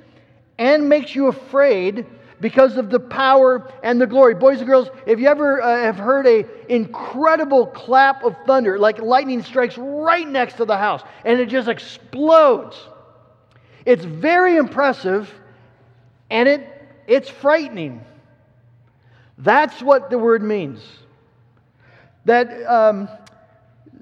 and 0.58 0.89
makes 0.89 1.15
you 1.15 1.27
afraid 1.27 2.06
because 2.39 2.77
of 2.77 2.89
the 2.89 3.00
power 3.00 3.72
and 3.84 4.00
the 4.00 4.08
glory. 4.08 4.36
Boys 4.36 4.60
and 4.60 4.67
girls, 4.67 4.89
if 5.06 5.20
you 5.20 5.27
ever 5.27 5.62
uh, 5.62 5.84
have 5.84 5.98
heard 5.98 6.27
a 6.27 6.46
incredible 6.70 7.65
clap 7.67 8.24
of 8.24 8.36
thunder, 8.46 8.77
like 8.77 9.00
lightning 9.00 9.44
strikes 9.44 9.77
right 9.77 10.27
next 10.27 10.58
to 10.58 10.65
the 10.65 10.77
house 10.77 11.01
and 11.25 11.39
it 11.39 11.50
just 11.50 11.67
explodes, 11.67 12.77
it's 13.86 14.06
very 14.06 14.58
impressive 14.58 15.32
and 16.29 16.48
it, 16.48 16.67
it's 17.08 17.29
frightening. 17.29 18.03
That's 19.38 19.82
what 19.82 20.10
the 20.10 20.17
word 20.17 20.44
means. 20.44 20.82
That 22.25 22.65
um, 22.65 23.08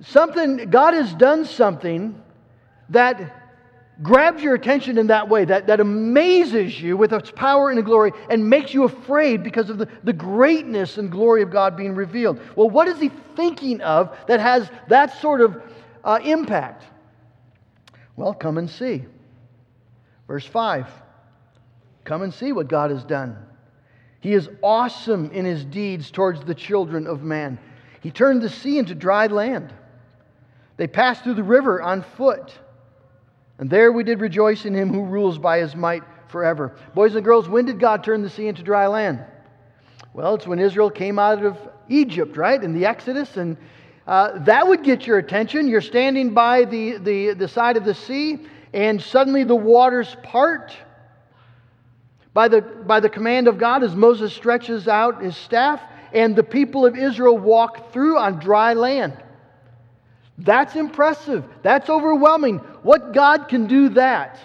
something, 0.01 0.69
God 0.69 0.93
has 0.93 1.13
done 1.13 1.45
something 1.45 2.21
that 2.89 3.44
grabs 4.01 4.41
your 4.41 4.55
attention 4.55 4.97
in 4.97 5.07
that 5.07 5.29
way, 5.29 5.45
that, 5.45 5.67
that 5.67 5.79
amazes 5.79 6.81
you 6.81 6.97
with 6.97 7.13
its 7.13 7.31
power 7.31 7.69
and 7.69 7.83
glory 7.85 8.11
and 8.29 8.49
makes 8.49 8.73
you 8.73 8.83
afraid 8.83 9.43
because 9.43 9.69
of 9.69 9.77
the, 9.77 9.87
the 10.03 10.13
greatness 10.13 10.97
and 10.97 11.11
glory 11.11 11.41
of 11.41 11.51
God 11.51 11.77
being 11.77 11.95
revealed. 11.95 12.39
Well, 12.55 12.69
what 12.69 12.87
is 12.87 12.99
he 12.99 13.09
thinking 13.35 13.81
of 13.81 14.15
that 14.27 14.39
has 14.39 14.69
that 14.89 15.19
sort 15.21 15.41
of 15.41 15.61
uh, 16.03 16.19
impact? 16.23 16.83
Well, 18.15 18.33
come 18.33 18.57
and 18.57 18.69
see. 18.69 19.05
Verse 20.27 20.45
5 20.45 20.87
Come 22.03 22.21
and 22.21 22.33
see 22.33 22.51
what 22.51 22.67
God 22.67 22.91
has 22.91 23.03
done. 23.03 23.37
He 24.19 24.33
is 24.33 24.49
awesome 24.63 25.31
in 25.31 25.45
his 25.45 25.65
deeds 25.65 26.11
towards 26.11 26.43
the 26.43 26.55
children 26.55 27.07
of 27.07 27.21
man. 27.21 27.59
He 28.01 28.11
turned 28.11 28.41
the 28.41 28.49
sea 28.49 28.77
into 28.77 28.95
dry 28.95 29.27
land. 29.27 29.73
They 30.77 30.87
passed 30.87 31.23
through 31.23 31.35
the 31.35 31.43
river 31.43 31.81
on 31.81 32.01
foot. 32.01 32.51
And 33.57 33.69
there 33.69 33.91
we 33.91 34.03
did 34.03 34.19
rejoice 34.19 34.65
in 34.65 34.73
him 34.73 34.93
who 34.93 35.03
rules 35.03 35.37
by 35.37 35.59
his 35.59 35.75
might 35.75 36.03
forever. 36.27 36.75
Boys 36.93 37.15
and 37.15 37.23
girls, 37.23 37.47
when 37.47 37.65
did 37.65 37.79
God 37.79 38.03
turn 38.03 38.21
the 38.21 38.29
sea 38.29 38.47
into 38.47 38.63
dry 38.63 38.87
land? 38.87 39.23
Well, 40.13 40.35
it's 40.35 40.47
when 40.47 40.59
Israel 40.59 40.89
came 40.89 41.19
out 41.19 41.43
of 41.43 41.57
Egypt, 41.87 42.37
right? 42.37 42.61
In 42.61 42.73
the 42.73 42.85
Exodus. 42.85 43.37
And 43.37 43.57
uh, 44.07 44.39
that 44.43 44.67
would 44.67 44.83
get 44.83 45.07
your 45.07 45.17
attention. 45.17 45.67
You're 45.67 45.81
standing 45.81 46.33
by 46.33 46.65
the, 46.65 46.97
the, 46.97 47.33
the 47.33 47.47
side 47.47 47.77
of 47.77 47.85
the 47.85 47.95
sea, 47.95 48.39
and 48.73 49.01
suddenly 49.01 49.43
the 49.43 49.55
waters 49.55 50.15
part. 50.23 50.75
By 52.33 52.49
the, 52.49 52.61
by 52.61 52.99
the 52.99 53.09
command 53.09 53.47
of 53.47 53.57
God, 53.57 53.83
as 53.83 53.95
Moses 53.95 54.33
stretches 54.33 54.89
out 54.89 55.23
his 55.23 55.37
staff, 55.37 55.81
and 56.13 56.35
the 56.35 56.43
people 56.43 56.85
of 56.85 56.97
Israel 56.97 57.37
walk 57.37 57.93
through 57.93 58.17
on 58.17 58.39
dry 58.39 58.73
land. 58.73 59.21
That's 60.37 60.75
impressive. 60.75 61.45
That's 61.61 61.89
overwhelming. 61.89 62.61
What 62.85 63.13
God 63.13 63.47
can 63.47 63.65
do 63.65 63.89
that? 63.89 64.37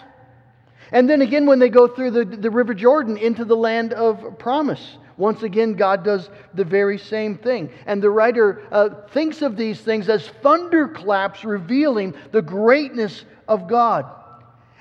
And 0.92 1.10
then 1.10 1.20
again, 1.20 1.44
when 1.44 1.58
they 1.58 1.68
go 1.68 1.86
through 1.86 2.12
the, 2.12 2.24
the 2.24 2.50
River 2.50 2.72
Jordan 2.72 3.18
into 3.18 3.44
the 3.44 3.54
land 3.54 3.92
of 3.92 4.38
promise, 4.38 4.96
once 5.18 5.42
again, 5.42 5.74
God 5.74 6.02
does 6.04 6.30
the 6.54 6.64
very 6.64 6.96
same 6.96 7.36
thing. 7.36 7.68
And 7.84 8.02
the 8.02 8.08
writer 8.08 8.62
uh, 8.72 8.88
thinks 9.10 9.42
of 9.42 9.58
these 9.58 9.78
things 9.82 10.08
as 10.08 10.26
thunderclaps 10.42 11.44
revealing 11.44 12.14
the 12.32 12.40
greatness 12.40 13.26
of 13.46 13.68
God. 13.68 14.06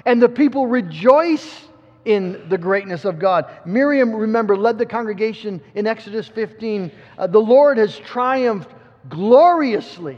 And 0.05 0.21
the 0.21 0.29
people 0.29 0.65
rejoice 0.65 1.67
in 2.05 2.47
the 2.47 2.57
greatness 2.57 3.03
of 3.03 3.19
God. 3.19 3.51
Miriam, 3.65 4.15
remember, 4.15 4.55
led 4.55 4.77
the 4.77 4.85
congregation 4.85 5.61
in 5.75 5.85
Exodus 5.85 6.29
15. 6.29 6.93
Uh, 7.17 7.27
the 7.27 7.39
Lord 7.39 7.77
has 7.77 7.97
triumphed 7.97 8.71
gloriously. 9.09 10.17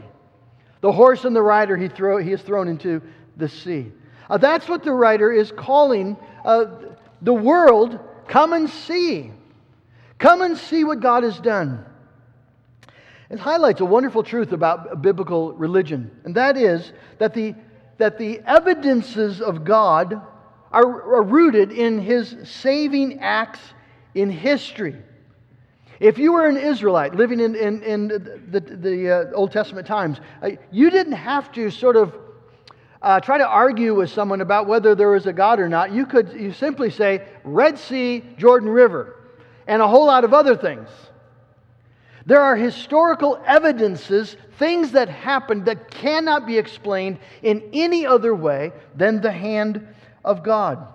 The 0.80 0.92
horse 0.92 1.24
and 1.24 1.34
the 1.34 1.42
rider 1.42 1.76
he, 1.76 1.88
throw, 1.88 2.18
he 2.18 2.30
has 2.32 2.42
thrown 2.42 2.68
into 2.68 3.02
the 3.36 3.48
sea. 3.48 3.92
Uh, 4.28 4.38
that's 4.38 4.68
what 4.68 4.82
the 4.82 4.92
writer 4.92 5.32
is 5.32 5.52
calling 5.52 6.16
uh, 6.44 6.66
the 7.20 7.34
world 7.34 7.98
come 8.28 8.52
and 8.52 8.68
see. 8.68 9.30
Come 10.18 10.42
and 10.42 10.56
see 10.56 10.84
what 10.84 11.00
God 11.00 11.22
has 11.24 11.38
done. 11.38 11.84
It 13.28 13.38
highlights 13.38 13.80
a 13.80 13.84
wonderful 13.84 14.22
truth 14.22 14.52
about 14.52 15.02
biblical 15.02 15.52
religion, 15.54 16.10
and 16.24 16.34
that 16.34 16.56
is 16.56 16.92
that 17.18 17.34
the, 17.34 17.54
that 17.98 18.18
the 18.18 18.40
evidences 18.46 19.40
of 19.40 19.64
God 19.64 20.20
are, 20.70 21.14
are 21.14 21.22
rooted 21.22 21.72
in 21.72 21.98
his 21.98 22.36
saving 22.44 23.20
acts 23.20 23.60
in 24.14 24.30
history. 24.30 24.96
If 25.98 26.18
you 26.18 26.32
were 26.32 26.46
an 26.46 26.56
Israelite 26.56 27.14
living 27.14 27.40
in, 27.40 27.54
in, 27.54 27.82
in 27.82 28.08
the, 28.08 28.60
the 28.60 29.10
uh, 29.10 29.34
Old 29.34 29.52
Testament 29.52 29.86
times, 29.86 30.20
uh, 30.42 30.50
you 30.70 30.90
didn't 30.90 31.12
have 31.12 31.52
to 31.52 31.70
sort 31.70 31.96
of 31.96 32.14
uh, 33.02 33.20
try 33.20 33.36
to 33.36 33.46
argue 33.46 33.94
with 33.94 34.10
someone 34.10 34.40
about 34.40 34.66
whether 34.66 34.94
there 34.94 35.14
is 35.16 35.26
a 35.26 35.32
God 35.32 35.58
or 35.58 35.68
not. 35.68 35.92
You 35.92 36.06
could 36.06 36.32
you 36.32 36.52
simply 36.52 36.90
say 36.90 37.26
Red 37.44 37.78
Sea, 37.78 38.24
Jordan 38.38 38.68
River, 38.68 39.16
and 39.66 39.82
a 39.82 39.88
whole 39.88 40.06
lot 40.06 40.24
of 40.24 40.32
other 40.32 40.56
things. 40.56 40.88
There 42.24 42.40
are 42.40 42.54
historical 42.54 43.42
evidences, 43.44 44.36
things 44.56 44.92
that 44.92 45.08
happened 45.08 45.64
that 45.64 45.90
cannot 45.90 46.46
be 46.46 46.56
explained 46.56 47.18
in 47.42 47.68
any 47.72 48.06
other 48.06 48.32
way 48.32 48.70
than 48.94 49.20
the 49.20 49.32
hand 49.32 49.84
of 50.24 50.44
God. 50.44 50.86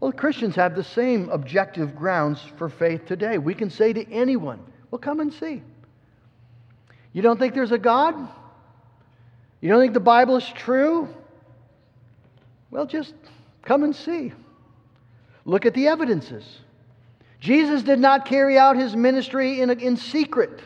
Well, 0.00 0.10
Christians 0.12 0.56
have 0.56 0.74
the 0.74 0.82
same 0.82 1.28
objective 1.28 1.94
grounds 1.94 2.40
for 2.56 2.68
faith 2.68 3.06
today. 3.06 3.38
We 3.38 3.54
can 3.54 3.70
say 3.70 3.92
to 3.92 4.12
anyone, 4.12 4.60
well, 4.90 4.98
come 4.98 5.20
and 5.20 5.32
see. 5.32 5.62
You 7.12 7.22
don't 7.22 7.38
think 7.38 7.54
there's 7.54 7.72
a 7.72 7.78
God? 7.78 8.14
You 9.60 9.68
don't 9.68 9.80
think 9.80 9.94
the 9.94 10.00
Bible 10.00 10.36
is 10.36 10.48
true? 10.48 11.08
Well, 12.70 12.86
just 12.86 13.14
come 13.62 13.82
and 13.82 13.94
see. 13.94 14.32
Look 15.44 15.66
at 15.66 15.74
the 15.74 15.88
evidences. 15.88 16.44
Jesus 17.40 17.82
did 17.82 17.98
not 17.98 18.24
carry 18.24 18.58
out 18.58 18.76
his 18.76 18.94
ministry 18.94 19.60
in, 19.60 19.70
a, 19.70 19.72
in 19.74 19.96
secret, 19.96 20.60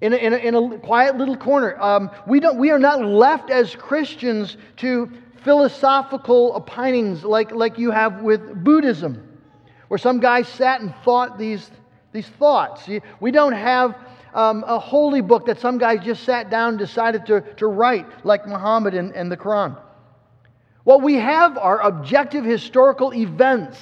in 0.00 0.12
a, 0.12 0.16
in, 0.16 0.32
a, 0.32 0.36
in 0.36 0.54
a 0.54 0.78
quiet 0.78 1.18
little 1.18 1.36
corner. 1.36 1.80
Um, 1.80 2.10
we, 2.26 2.40
don't, 2.40 2.58
we 2.58 2.70
are 2.70 2.78
not 2.78 3.04
left 3.04 3.50
as 3.50 3.74
Christians 3.74 4.56
to 4.78 5.10
philosophical 5.42 6.52
opinings 6.54 7.24
like, 7.24 7.50
like 7.52 7.78
you 7.78 7.90
have 7.90 8.22
with 8.22 8.62
Buddhism, 8.62 9.28
where 9.88 9.98
some 9.98 10.20
guy 10.20 10.42
sat 10.42 10.80
and 10.80 10.94
thought 11.04 11.38
these, 11.38 11.70
these 12.12 12.28
thoughts. 12.28 12.88
We 13.20 13.32
don't 13.32 13.52
have 13.52 13.96
um, 14.34 14.64
a 14.66 14.78
holy 14.78 15.20
book 15.20 15.46
that 15.46 15.60
some 15.60 15.78
guy 15.78 15.96
just 15.96 16.24
sat 16.24 16.50
down 16.50 16.70
and 16.70 16.78
decided 16.78 17.26
to, 17.26 17.40
to 17.56 17.66
write, 17.66 18.06
like 18.24 18.46
Muhammad 18.46 18.94
and, 18.94 19.12
and 19.14 19.30
the 19.30 19.36
Quran. 19.36 19.76
What 20.84 21.02
we 21.02 21.14
have 21.14 21.58
are 21.58 21.80
objective 21.80 22.44
historical 22.44 23.14
events, 23.14 23.78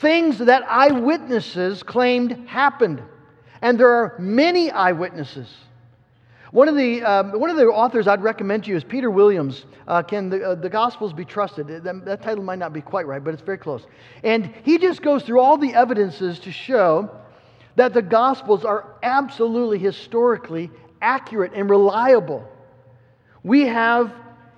things 0.00 0.38
that 0.38 0.62
eyewitnesses 0.68 1.82
claimed 1.82 2.48
happened. 2.48 3.02
And 3.62 3.80
there 3.80 3.90
are 3.90 4.16
many 4.18 4.70
eyewitnesses. 4.70 5.52
One 6.50 6.68
of 6.68 6.76
the, 6.76 7.02
um, 7.02 7.40
one 7.40 7.50
of 7.50 7.56
the 7.56 7.64
authors 7.64 8.06
I'd 8.06 8.22
recommend 8.22 8.64
to 8.64 8.70
you 8.70 8.76
is 8.76 8.84
Peter 8.84 9.10
Williams. 9.10 9.64
Uh, 9.88 10.02
Can 10.02 10.28
the, 10.28 10.50
uh, 10.50 10.54
the 10.54 10.68
Gospels 10.68 11.12
Be 11.12 11.24
Trusted? 11.24 11.66
That, 11.82 12.04
that 12.04 12.22
title 12.22 12.44
might 12.44 12.58
not 12.58 12.72
be 12.72 12.80
quite 12.80 13.06
right, 13.06 13.24
but 13.24 13.34
it's 13.34 13.42
very 13.42 13.58
close. 13.58 13.86
And 14.22 14.52
he 14.62 14.78
just 14.78 15.02
goes 15.02 15.22
through 15.24 15.40
all 15.40 15.56
the 15.56 15.74
evidences 15.74 16.38
to 16.40 16.52
show 16.52 17.10
that 17.76 17.92
the 17.92 18.02
Gospels 18.02 18.64
are 18.64 18.94
absolutely 19.02 19.78
historically 19.78 20.70
accurate 21.02 21.52
and 21.54 21.68
reliable. 21.68 22.48
We 23.42 23.66
have 23.66 24.12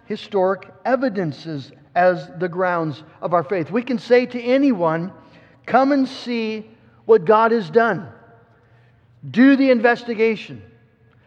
historic 0.05 0.71
evidences 0.85 1.73
as 1.95 2.31
the 2.39 2.49
grounds 2.49 3.03
of 3.21 3.33
our 3.33 3.43
faith. 3.43 3.71
We 3.71 3.83
can 3.83 3.99
say 3.99 4.27
to 4.27 4.41
anyone, 4.41 5.13
Come 5.67 5.91
and 5.91 6.09
see 6.09 6.65
what 7.07 7.25
God 7.25 7.51
has 7.51 7.69
done. 7.69 8.09
Do 9.29 9.57
the 9.57 9.71
investigation. 9.71 10.63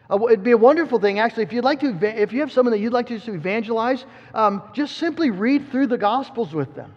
Uh, 0.10 0.18
it'd 0.28 0.44
be 0.44 0.52
a 0.52 0.58
wonderful 0.58 1.00
thing, 1.00 1.20
actually, 1.20 1.44
if 1.44 1.54
you'd 1.54 1.64
like 1.64 1.82
to, 1.82 1.98
if 2.02 2.32
you 2.32 2.40
have 2.40 2.52
someone 2.52 2.72
that 2.72 2.80
you'd 2.80 2.94
like 2.94 3.08
to 3.08 3.16
evangelize, 3.16 4.06
um, 4.34 4.64
just 4.74 4.98
simply 4.98 5.30
read 5.30 5.70
through 5.70 5.88
the 5.88 5.98
Gospels 5.98 6.54
with 6.54 6.74
them, 6.74 6.94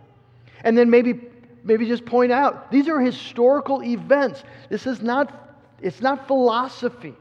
and 0.64 0.78
then 0.78 0.88
maybe, 0.88 1.20
maybe 1.64 1.86
just 1.86 2.04
point 2.04 2.32
out 2.32 2.70
these 2.70 2.88
are 2.88 3.00
historical 3.00 3.82
events. 3.82 4.42
This 4.68 4.86
is 4.86 5.02
not, 5.02 5.56
it's 5.80 6.00
not 6.00 6.26
philosophy. 6.26 7.14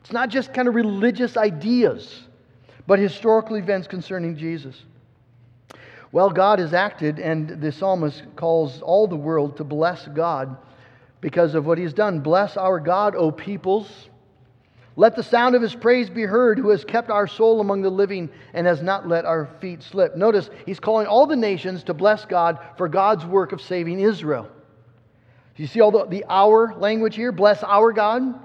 It's 0.00 0.12
not 0.12 0.28
just 0.28 0.52
kind 0.52 0.66
of 0.68 0.74
religious 0.74 1.36
ideas, 1.36 2.22
but 2.86 2.98
historical 2.98 3.56
events 3.56 3.86
concerning 3.86 4.36
Jesus. 4.36 4.82
Well, 6.10 6.28
God 6.28 6.58
has 6.58 6.74
acted, 6.74 7.18
and 7.18 7.60
the 7.60 7.72
psalmist 7.72 8.22
calls 8.36 8.82
all 8.82 9.06
the 9.06 9.16
world 9.16 9.56
to 9.56 9.64
bless 9.64 10.06
God 10.08 10.56
because 11.22 11.54
of 11.54 11.64
what 11.64 11.78
he's 11.78 11.94
done. 11.94 12.20
Bless 12.20 12.56
our 12.56 12.80
God, 12.80 13.14
O 13.16 13.30
peoples. 13.30 14.10
Let 14.94 15.16
the 15.16 15.22
sound 15.22 15.54
of 15.54 15.62
his 15.62 15.74
praise 15.74 16.10
be 16.10 16.22
heard, 16.22 16.58
who 16.58 16.68
has 16.68 16.84
kept 16.84 17.08
our 17.08 17.26
soul 17.26 17.60
among 17.60 17.82
the 17.82 17.90
living 17.90 18.28
and 18.52 18.66
has 18.66 18.82
not 18.82 19.08
let 19.08 19.24
our 19.24 19.46
feet 19.60 19.82
slip. 19.82 20.16
Notice 20.16 20.50
he's 20.66 20.80
calling 20.80 21.06
all 21.06 21.26
the 21.26 21.36
nations 21.36 21.84
to 21.84 21.94
bless 21.94 22.26
God 22.26 22.58
for 22.76 22.88
God's 22.88 23.24
work 23.24 23.52
of 23.52 23.62
saving 23.62 24.00
Israel. 24.00 24.48
You 25.56 25.66
see 25.66 25.80
all 25.80 25.90
the, 25.90 26.06
the 26.06 26.24
our 26.28 26.74
language 26.78 27.14
here? 27.14 27.32
Bless 27.32 27.62
our 27.62 27.92
God, 27.92 28.38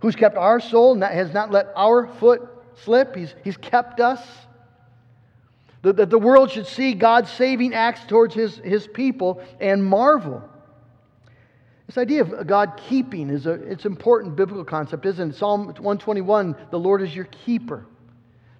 who's 0.00 0.16
kept 0.16 0.36
our 0.36 0.60
soul, 0.60 0.92
and 0.92 1.02
has 1.02 1.32
not 1.32 1.50
let 1.50 1.68
our 1.76 2.06
foot 2.06 2.42
slip. 2.82 3.14
He's, 3.16 3.34
he's 3.44 3.56
kept 3.56 4.00
us. 4.00 4.20
That 5.82 6.10
the 6.10 6.18
world 6.18 6.50
should 6.50 6.66
see 6.66 6.94
God's 6.94 7.30
saving 7.30 7.72
acts 7.72 8.04
towards 8.06 8.34
his, 8.34 8.56
his 8.56 8.86
people 8.88 9.40
and 9.60 9.84
marvel. 9.84 10.42
This 11.86 11.98
idea 11.98 12.22
of 12.22 12.46
God 12.46 12.80
keeping 12.88 13.30
is 13.30 13.46
a 13.46 13.52
it's 13.52 13.84
an 13.84 13.92
important 13.92 14.34
biblical 14.34 14.64
concept, 14.64 15.06
isn't 15.06 15.30
it? 15.30 15.36
Psalm 15.36 15.66
121, 15.66 16.56
the 16.70 16.78
Lord 16.78 17.00
is 17.02 17.14
your 17.14 17.26
keeper. 17.26 17.86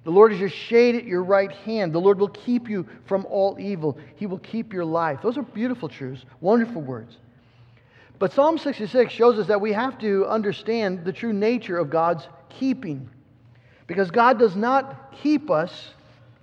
The 0.04 0.12
Lord 0.12 0.32
is 0.32 0.38
your 0.38 0.48
shade 0.48 0.94
at 0.94 1.04
your 1.04 1.24
right 1.24 1.50
hand. 1.50 1.92
The 1.92 2.00
Lord 2.00 2.20
will 2.20 2.28
keep 2.28 2.68
you 2.68 2.86
from 3.06 3.26
all 3.26 3.58
evil. 3.58 3.98
He 4.14 4.26
will 4.26 4.38
keep 4.38 4.72
your 4.72 4.84
life. 4.84 5.20
Those 5.20 5.36
are 5.36 5.42
beautiful 5.42 5.88
truths, 5.88 6.24
wonderful 6.40 6.80
words. 6.80 7.16
But 8.20 8.32
Psalm 8.32 8.56
66 8.56 9.12
shows 9.12 9.36
us 9.36 9.48
that 9.48 9.60
we 9.60 9.72
have 9.72 9.98
to 9.98 10.24
understand 10.26 11.04
the 11.04 11.12
true 11.12 11.32
nature 11.32 11.76
of 11.76 11.90
God's 11.90 12.28
keeping. 12.48 13.10
Because 13.88 14.12
God 14.12 14.38
does 14.38 14.54
not 14.54 15.12
keep 15.22 15.50
us 15.50 15.88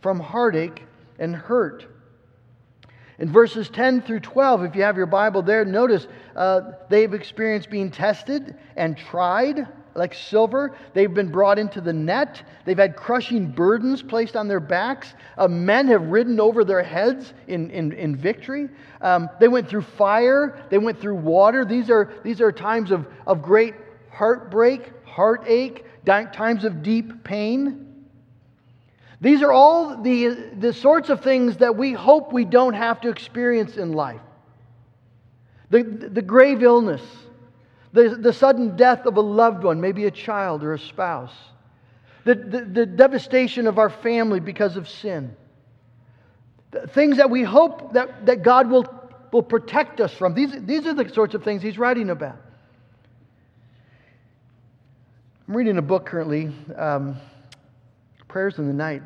from 0.01 0.19
heartache 0.19 0.83
and 1.17 1.33
hurt. 1.33 1.85
In 3.19 3.31
verses 3.31 3.69
10 3.69 4.01
through 4.01 4.21
12, 4.21 4.63
if 4.63 4.75
you 4.75 4.83
have 4.83 4.97
your 4.97 5.05
Bible 5.05 5.41
there, 5.41 5.65
notice 5.65 6.07
uh, 6.35 6.61
they've 6.89 7.13
experienced 7.13 7.69
being 7.69 7.91
tested 7.91 8.55
and 8.75 8.97
tried 8.97 9.67
like 9.95 10.13
silver. 10.13 10.75
They've 10.93 11.13
been 11.13 11.31
brought 11.31 11.59
into 11.59 11.81
the 11.81 11.93
net. 11.93 12.41
They've 12.65 12.77
had 12.77 12.95
crushing 12.95 13.47
burdens 13.51 14.01
placed 14.01 14.35
on 14.35 14.47
their 14.47 14.59
backs. 14.59 15.13
Uh, 15.37 15.47
men 15.47 15.87
have 15.87 16.03
ridden 16.03 16.39
over 16.39 16.63
their 16.63 16.83
heads 16.83 17.33
in, 17.47 17.69
in, 17.69 17.91
in 17.91 18.15
victory. 18.15 18.69
Um, 19.01 19.29
they 19.39 19.47
went 19.47 19.69
through 19.69 19.83
fire. 19.83 20.65
They 20.69 20.77
went 20.77 20.99
through 20.99 21.15
water. 21.15 21.65
These 21.65 21.89
are, 21.89 22.11
these 22.23 22.41
are 22.41 22.51
times 22.51 22.91
of, 22.91 23.05
of 23.27 23.41
great 23.41 23.75
heartbreak, 24.11 24.91
heartache, 25.05 25.85
times 26.05 26.65
of 26.65 26.83
deep 26.83 27.23
pain. 27.23 27.92
These 29.23 29.41
are 29.41 29.53
all 29.53 30.01
the, 30.01 30.51
the 30.59 30.73
sorts 30.73 31.09
of 31.09 31.21
things 31.21 31.55
that 31.57 31.77
we 31.77 31.93
hope 31.93 32.33
we 32.33 32.43
don't 32.43 32.73
have 32.73 32.99
to 33.01 33.09
experience 33.09 33.77
in 33.77 33.93
life. 33.93 34.19
The, 35.69 35.81
the 35.81 36.21
grave 36.21 36.61
illness, 36.61 37.01
the, 37.93 38.17
the 38.19 38.33
sudden 38.33 38.75
death 38.75 39.05
of 39.05 39.15
a 39.15 39.21
loved 39.21 39.63
one, 39.63 39.79
maybe 39.79 40.03
a 40.07 40.11
child 40.11 40.61
or 40.61 40.73
a 40.73 40.79
spouse, 40.79 41.31
the, 42.25 42.35
the, 42.35 42.65
the 42.65 42.85
devastation 42.85 43.65
of 43.65 43.79
our 43.79 43.89
family 43.89 44.41
because 44.41 44.75
of 44.75 44.89
sin. 44.89 45.33
The 46.71 46.87
things 46.87 47.15
that 47.15 47.29
we 47.29 47.43
hope 47.43 47.93
that, 47.93 48.25
that 48.25 48.43
God 48.43 48.69
will, 48.69 48.93
will 49.31 49.41
protect 49.41 50.01
us 50.01 50.11
from. 50.11 50.33
These, 50.33 50.65
these 50.65 50.85
are 50.85 50.93
the 50.93 51.07
sorts 51.07 51.33
of 51.33 51.45
things 51.45 51.61
he's 51.61 51.77
writing 51.77 52.09
about. 52.09 52.41
I'm 55.47 55.55
reading 55.55 55.77
a 55.77 55.81
book 55.81 56.07
currently. 56.07 56.53
Um, 56.75 57.15
Prayers 58.33 58.57
in 58.57 58.65
the 58.65 58.73
Night, 58.73 59.03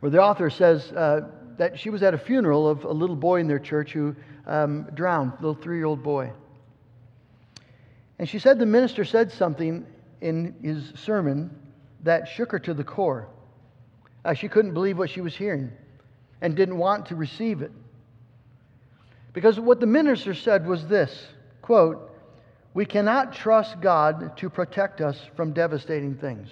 where 0.00 0.08
the 0.08 0.22
author 0.22 0.48
says 0.48 0.90
uh, 0.92 1.28
that 1.58 1.78
she 1.78 1.90
was 1.90 2.02
at 2.02 2.14
a 2.14 2.18
funeral 2.18 2.66
of 2.66 2.84
a 2.84 2.90
little 2.90 3.14
boy 3.14 3.40
in 3.40 3.46
their 3.46 3.58
church 3.58 3.92
who 3.92 4.16
um, 4.46 4.88
drowned, 4.94 5.32
a 5.32 5.42
little 5.42 5.54
three 5.54 5.76
year 5.76 5.84
old 5.84 6.02
boy. 6.02 6.32
And 8.18 8.26
she 8.26 8.38
said 8.38 8.58
the 8.58 8.64
minister 8.64 9.04
said 9.04 9.30
something 9.30 9.84
in 10.22 10.54
his 10.62 10.98
sermon 10.98 11.54
that 12.02 12.26
shook 12.26 12.52
her 12.52 12.58
to 12.60 12.72
the 12.72 12.82
core. 12.82 13.28
Uh, 14.24 14.32
she 14.32 14.48
couldn't 14.48 14.72
believe 14.72 14.96
what 14.96 15.10
she 15.10 15.20
was 15.20 15.36
hearing 15.36 15.70
and 16.40 16.56
didn't 16.56 16.78
want 16.78 17.04
to 17.04 17.16
receive 17.16 17.60
it. 17.60 17.72
Because 19.34 19.60
what 19.60 19.78
the 19.78 19.86
minister 19.86 20.32
said 20.32 20.66
was 20.66 20.86
this 20.86 21.26
quote, 21.60 22.10
We 22.72 22.86
cannot 22.86 23.34
trust 23.34 23.82
God 23.82 24.38
to 24.38 24.48
protect 24.48 25.02
us 25.02 25.20
from 25.36 25.52
devastating 25.52 26.14
things. 26.14 26.48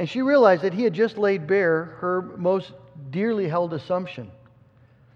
And 0.00 0.08
she 0.08 0.22
realized 0.22 0.62
that 0.62 0.72
he 0.72 0.82
had 0.82 0.94
just 0.94 1.18
laid 1.18 1.46
bare 1.46 1.84
her 2.00 2.22
most 2.38 2.72
dearly 3.10 3.46
held 3.46 3.74
assumption 3.74 4.30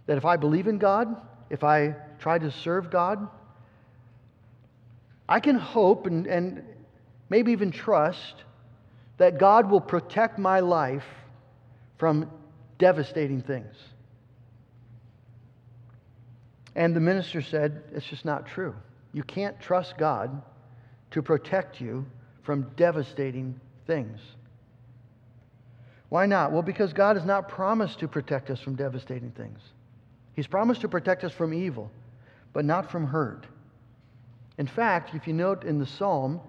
that 0.04 0.18
if 0.18 0.26
I 0.26 0.36
believe 0.36 0.66
in 0.66 0.76
God, 0.76 1.16
if 1.48 1.64
I 1.64 1.96
try 2.18 2.38
to 2.38 2.50
serve 2.50 2.90
God, 2.90 3.26
I 5.26 5.40
can 5.40 5.54
hope 5.54 6.04
and, 6.04 6.26
and 6.26 6.62
maybe 7.30 7.52
even 7.52 7.70
trust 7.70 8.44
that 9.16 9.38
God 9.38 9.70
will 9.70 9.80
protect 9.80 10.38
my 10.38 10.60
life 10.60 11.06
from 11.96 12.30
devastating 12.76 13.40
things. 13.40 13.74
And 16.76 16.94
the 16.94 17.00
minister 17.00 17.40
said, 17.40 17.84
It's 17.94 18.04
just 18.04 18.26
not 18.26 18.46
true. 18.46 18.74
You 19.14 19.22
can't 19.22 19.58
trust 19.58 19.96
God 19.96 20.42
to 21.12 21.22
protect 21.22 21.80
you 21.80 22.04
from 22.42 22.70
devastating 22.76 23.58
things. 23.86 24.20
Why 26.14 26.26
not? 26.26 26.52
Well, 26.52 26.62
because 26.62 26.92
God 26.92 27.16
has 27.16 27.24
not 27.24 27.48
promised 27.48 27.98
to 27.98 28.06
protect 28.06 28.48
us 28.48 28.60
from 28.60 28.76
devastating 28.76 29.32
things. 29.32 29.58
He's 30.34 30.46
promised 30.46 30.82
to 30.82 30.88
protect 30.88 31.24
us 31.24 31.32
from 31.32 31.52
evil, 31.52 31.90
but 32.52 32.64
not 32.64 32.88
from 32.88 33.04
hurt. 33.04 33.48
In 34.56 34.68
fact, 34.68 35.16
if 35.16 35.26
you 35.26 35.32
note 35.32 35.64
in 35.64 35.80
the 35.80 35.86
psalm, 35.86 36.40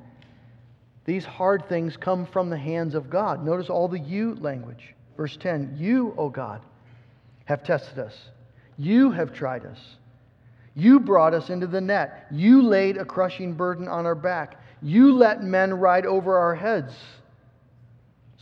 these 1.05 1.25
hard 1.25 1.67
things 1.67 1.97
come 1.97 2.27
from 2.27 2.51
the 2.51 2.57
hands 2.59 2.93
of 2.93 3.09
God. 3.09 3.43
Notice 3.43 3.71
all 3.71 3.87
the 3.87 3.97
you 3.97 4.35
language. 4.35 4.93
Verse 5.17 5.35
10 5.35 5.77
You, 5.79 6.13
O 6.15 6.29
God, 6.29 6.61
have 7.45 7.63
tested 7.63 7.97
us. 7.97 8.15
You 8.77 9.09
have 9.09 9.33
tried 9.33 9.65
us. 9.65 9.79
You 10.75 10.99
brought 10.99 11.33
us 11.33 11.49
into 11.49 11.65
the 11.65 11.81
net. 11.81 12.27
You 12.29 12.61
laid 12.61 12.97
a 12.97 13.05
crushing 13.05 13.53
burden 13.53 13.87
on 13.87 14.05
our 14.05 14.13
back. 14.13 14.61
You 14.83 15.15
let 15.15 15.41
men 15.41 15.73
ride 15.73 16.05
over 16.05 16.37
our 16.37 16.53
heads. 16.53 16.93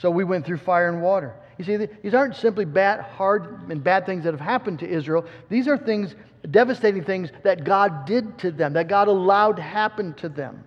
So 0.03 0.11
we 0.11 0.25
went 0.25 0.45
through 0.45 0.57
fire 0.57 0.89
and 0.89 1.01
water. 1.01 1.33
You 1.57 1.63
see, 1.63 1.77
these 1.77 2.13
aren't 2.13 2.35
simply 2.35 2.65
bad, 2.65 2.99
hard, 2.99 3.69
and 3.71 3.81
bad 3.81 4.05
things 4.05 4.25
that 4.25 4.33
have 4.33 4.41
happened 4.41 4.79
to 4.79 4.85
Israel. 4.85 5.25
These 5.47 5.65
are 5.69 5.77
things, 5.77 6.13
devastating 6.51 7.05
things 7.05 7.29
that 7.43 7.63
God 7.63 8.05
did 8.05 8.37
to 8.39 8.51
them, 8.51 8.73
that 8.73 8.89
God 8.89 9.07
allowed 9.07 9.59
happen 9.59 10.13
to 10.15 10.27
them. 10.27 10.65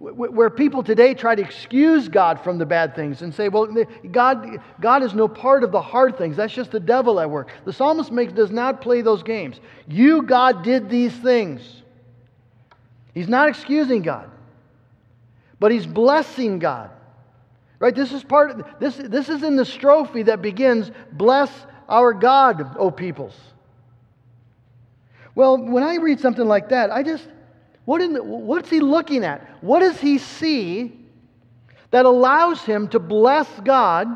Where 0.00 0.50
people 0.50 0.82
today 0.82 1.14
try 1.14 1.34
to 1.34 1.40
excuse 1.40 2.10
God 2.10 2.40
from 2.40 2.58
the 2.58 2.66
bad 2.66 2.94
things 2.94 3.22
and 3.22 3.34
say, 3.34 3.48
well, 3.48 3.74
God, 4.10 4.60
God 4.78 5.02
is 5.02 5.14
no 5.14 5.26
part 5.26 5.64
of 5.64 5.72
the 5.72 5.80
hard 5.80 6.18
things. 6.18 6.36
That's 6.36 6.52
just 6.52 6.72
the 6.72 6.80
devil 6.80 7.20
at 7.20 7.30
work. 7.30 7.52
The 7.64 7.72
psalmist 7.72 8.12
makes, 8.12 8.34
does 8.34 8.50
not 8.50 8.82
play 8.82 9.00
those 9.00 9.22
games. 9.22 9.60
You, 9.88 10.24
God, 10.24 10.62
did 10.62 10.90
these 10.90 11.14
things. 11.14 11.62
He's 13.14 13.28
not 13.28 13.48
excusing 13.48 14.02
God, 14.02 14.30
but 15.58 15.72
he's 15.72 15.86
blessing 15.86 16.58
God. 16.58 16.90
Right? 17.82 17.92
This 17.92 18.12
is 18.12 18.22
part 18.22 18.52
of 18.52 18.64
this 18.78 18.94
this 18.96 19.28
is 19.28 19.42
in 19.42 19.56
the 19.56 19.64
strophe 19.64 20.26
that 20.26 20.40
begins, 20.40 20.92
bless 21.10 21.50
our 21.88 22.12
God, 22.12 22.76
O 22.78 22.92
peoples. 22.92 23.34
Well, 25.34 25.58
when 25.58 25.82
I 25.82 25.96
read 25.96 26.20
something 26.20 26.46
like 26.46 26.68
that, 26.68 26.92
I 26.92 27.02
just 27.02 27.26
what 27.84 27.98
the, 27.98 28.22
what's 28.22 28.70
he 28.70 28.78
looking 28.78 29.24
at? 29.24 29.64
What 29.64 29.80
does 29.80 30.00
he 30.00 30.18
see 30.18 30.96
that 31.90 32.04
allows 32.04 32.62
him 32.62 32.86
to 32.90 33.00
bless 33.00 33.48
God 33.64 34.06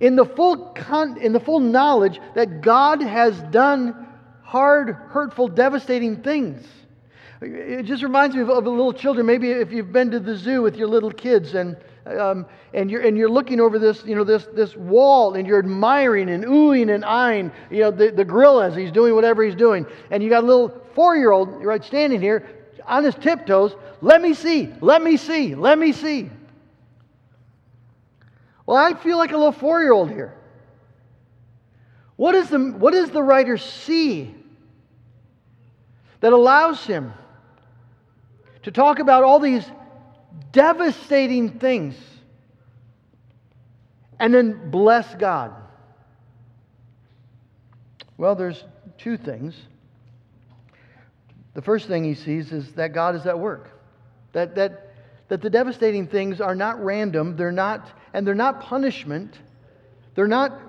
in 0.00 0.16
the 0.16 0.24
full, 0.24 0.56
con- 0.74 1.18
in 1.18 1.32
the 1.32 1.38
full 1.38 1.60
knowledge 1.60 2.20
that 2.34 2.62
God 2.62 3.00
has 3.00 3.40
done 3.52 4.08
hard, 4.42 4.90
hurtful, 4.90 5.46
devastating 5.46 6.20
things. 6.24 6.66
It 7.42 7.84
just 7.84 8.02
reminds 8.02 8.36
me 8.36 8.42
of, 8.42 8.50
of 8.50 8.64
little 8.64 8.92
children. 8.92 9.26
Maybe 9.26 9.50
if 9.50 9.72
you've 9.72 9.92
been 9.92 10.10
to 10.10 10.20
the 10.20 10.36
zoo 10.36 10.62
with 10.62 10.76
your 10.76 10.88
little 10.88 11.10
kids 11.10 11.54
and 11.54 11.76
um, 12.06 12.46
and 12.74 12.90
you're 12.90 13.02
and 13.02 13.16
you're 13.16 13.30
looking 13.30 13.60
over 13.60 13.78
this 13.78 14.04
you 14.04 14.16
know 14.16 14.24
this 14.24 14.46
this 14.54 14.76
wall 14.76 15.34
and 15.34 15.46
you're 15.46 15.60
admiring 15.60 16.30
and 16.30 16.44
oohing 16.44 16.92
and 16.92 17.04
eyeing 17.04 17.52
you 17.70 17.80
know 17.80 17.92
the, 17.92 18.10
the 18.10 18.24
gorilla 18.24 18.66
as 18.66 18.74
he's 18.74 18.90
doing 18.90 19.14
whatever 19.14 19.44
he's 19.44 19.54
doing 19.54 19.86
and 20.10 20.20
you 20.20 20.28
got 20.28 20.42
a 20.42 20.46
little 20.46 20.82
four 20.94 21.16
year 21.16 21.30
old 21.30 21.64
right 21.64 21.84
standing 21.84 22.20
here 22.20 22.44
on 22.86 23.04
his 23.04 23.14
tiptoes 23.14 23.76
let 24.00 24.20
me 24.20 24.34
see 24.34 24.72
let 24.80 25.00
me 25.00 25.16
see 25.16 25.54
let 25.54 25.78
me 25.78 25.92
see 25.92 26.28
well, 28.66 28.76
I 28.76 28.94
feel 28.94 29.18
like 29.18 29.32
a 29.32 29.36
little 29.36 29.52
four 29.52 29.82
year 29.82 29.92
old 29.92 30.10
here. 30.10 30.34
What, 32.16 32.34
is 32.34 32.48
the, 32.48 32.58
what 32.58 32.92
does 32.92 33.10
the 33.10 33.22
writer 33.22 33.56
see 33.56 34.34
that 36.20 36.32
allows 36.32 36.86
him 36.86 37.12
to 38.62 38.70
talk 38.70 38.98
about 38.98 39.24
all 39.24 39.40
these 39.40 39.64
devastating 40.52 41.58
things 41.58 41.94
and 44.18 44.32
then 44.32 44.70
bless 44.70 45.14
God? 45.16 45.52
Well, 48.16 48.34
there's 48.34 48.62
two 48.98 49.16
things. 49.16 49.54
The 51.54 51.62
first 51.62 51.88
thing 51.88 52.04
he 52.04 52.14
sees 52.14 52.52
is 52.52 52.72
that 52.74 52.92
God 52.92 53.14
is 53.14 53.26
at 53.26 53.38
work. 53.38 53.68
That, 54.32 54.54
that 54.54 54.92
that 55.32 55.40
the 55.40 55.48
devastating 55.48 56.06
things 56.08 56.42
are 56.42 56.54
not 56.54 56.84
random, 56.84 57.36
they're 57.36 57.50
not, 57.50 57.88
and 58.12 58.26
they're 58.26 58.34
not 58.34 58.60
punishment. 58.60 59.38
They're 60.14 60.28
not, 60.28 60.60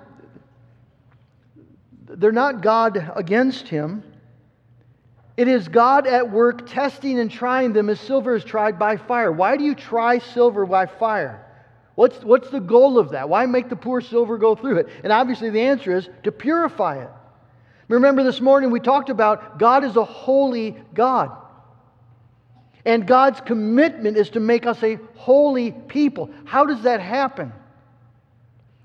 they're 2.08 2.32
not 2.32 2.62
God 2.62 3.12
against 3.14 3.68
him. 3.68 4.02
It 5.36 5.48
is 5.48 5.66
God 5.66 6.06
at 6.06 6.30
work 6.30 6.68
testing 6.68 7.18
and 7.18 7.30
trying 7.30 7.72
them 7.72 7.90
as 7.90 7.98
silver 8.00 8.36
is 8.36 8.44
tried 8.44 8.78
by 8.78 8.96
fire. 8.96 9.32
Why 9.32 9.56
do 9.56 9.64
you 9.64 9.74
try 9.74 10.18
silver 10.18 10.64
by 10.64 10.86
fire? 10.86 11.44
What's, 11.96 12.22
what's 12.24 12.50
the 12.50 12.60
goal 12.60 12.98
of 12.98 13.10
that? 13.10 13.28
Why 13.28 13.46
make 13.46 13.68
the 13.68 13.76
poor 13.76 14.00
silver 14.00 14.38
go 14.38 14.54
through 14.54 14.78
it? 14.78 14.88
And 15.02 15.12
obviously, 15.12 15.50
the 15.50 15.62
answer 15.62 15.96
is 15.96 16.08
to 16.24 16.32
purify 16.32 17.02
it. 17.02 17.10
Remember 17.88 18.22
this 18.22 18.40
morning 18.40 18.70
we 18.70 18.80
talked 18.80 19.10
about 19.10 19.58
God 19.58 19.84
is 19.84 19.96
a 19.96 20.04
holy 20.04 20.76
God. 20.94 21.36
And 22.84 23.06
God's 23.06 23.40
commitment 23.40 24.16
is 24.16 24.30
to 24.30 24.40
make 24.40 24.66
us 24.66 24.82
a 24.82 24.98
holy 25.16 25.72
people. 25.72 26.30
How 26.44 26.66
does 26.66 26.82
that 26.82 27.00
happen? 27.00 27.52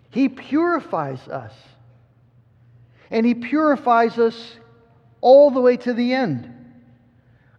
He 0.09 0.29
purifies 0.29 1.27
us. 1.27 1.53
And 3.11 3.25
He 3.25 3.33
purifies 3.33 4.17
us 4.17 4.57
all 5.21 5.51
the 5.51 5.61
way 5.61 5.77
to 5.77 5.93
the 5.93 6.13
end. 6.13 6.55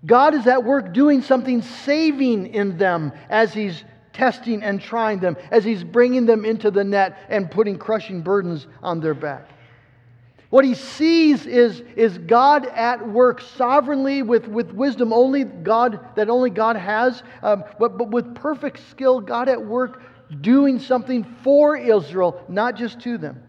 God 0.06 0.34
is 0.34 0.46
at 0.46 0.64
work 0.64 0.94
doing 0.94 1.22
something 1.22 1.62
saving 1.62 2.46
in 2.54 2.78
them 2.78 3.12
as 3.28 3.52
He's 3.52 3.84
testing 4.12 4.62
and 4.62 4.80
trying 4.80 5.20
them, 5.20 5.36
as 5.50 5.64
He's 5.64 5.84
bringing 5.84 6.26
them 6.26 6.44
into 6.44 6.70
the 6.70 6.84
net 6.84 7.18
and 7.28 7.50
putting 7.50 7.78
crushing 7.78 8.22
burdens 8.22 8.66
on 8.82 9.00
their 9.00 9.14
back. 9.14 9.48
What 10.50 10.64
he 10.64 10.74
sees 10.74 11.46
is, 11.46 11.80
is 11.94 12.18
God 12.18 12.66
at 12.66 13.08
work 13.08 13.40
sovereignly 13.40 14.22
with, 14.22 14.48
with 14.48 14.72
wisdom 14.72 15.12
only 15.12 15.44
God 15.44 16.00
that 16.16 16.28
only 16.28 16.50
God 16.50 16.74
has, 16.74 17.22
um, 17.42 17.62
but, 17.78 17.96
but 17.96 18.10
with 18.10 18.34
perfect 18.34 18.80
skill, 18.90 19.20
God 19.20 19.48
at 19.48 19.64
work 19.64 20.02
doing 20.40 20.80
something 20.80 21.22
for 21.44 21.76
Israel, 21.76 22.44
not 22.48 22.74
just 22.74 23.00
to 23.02 23.16
them. 23.16 23.40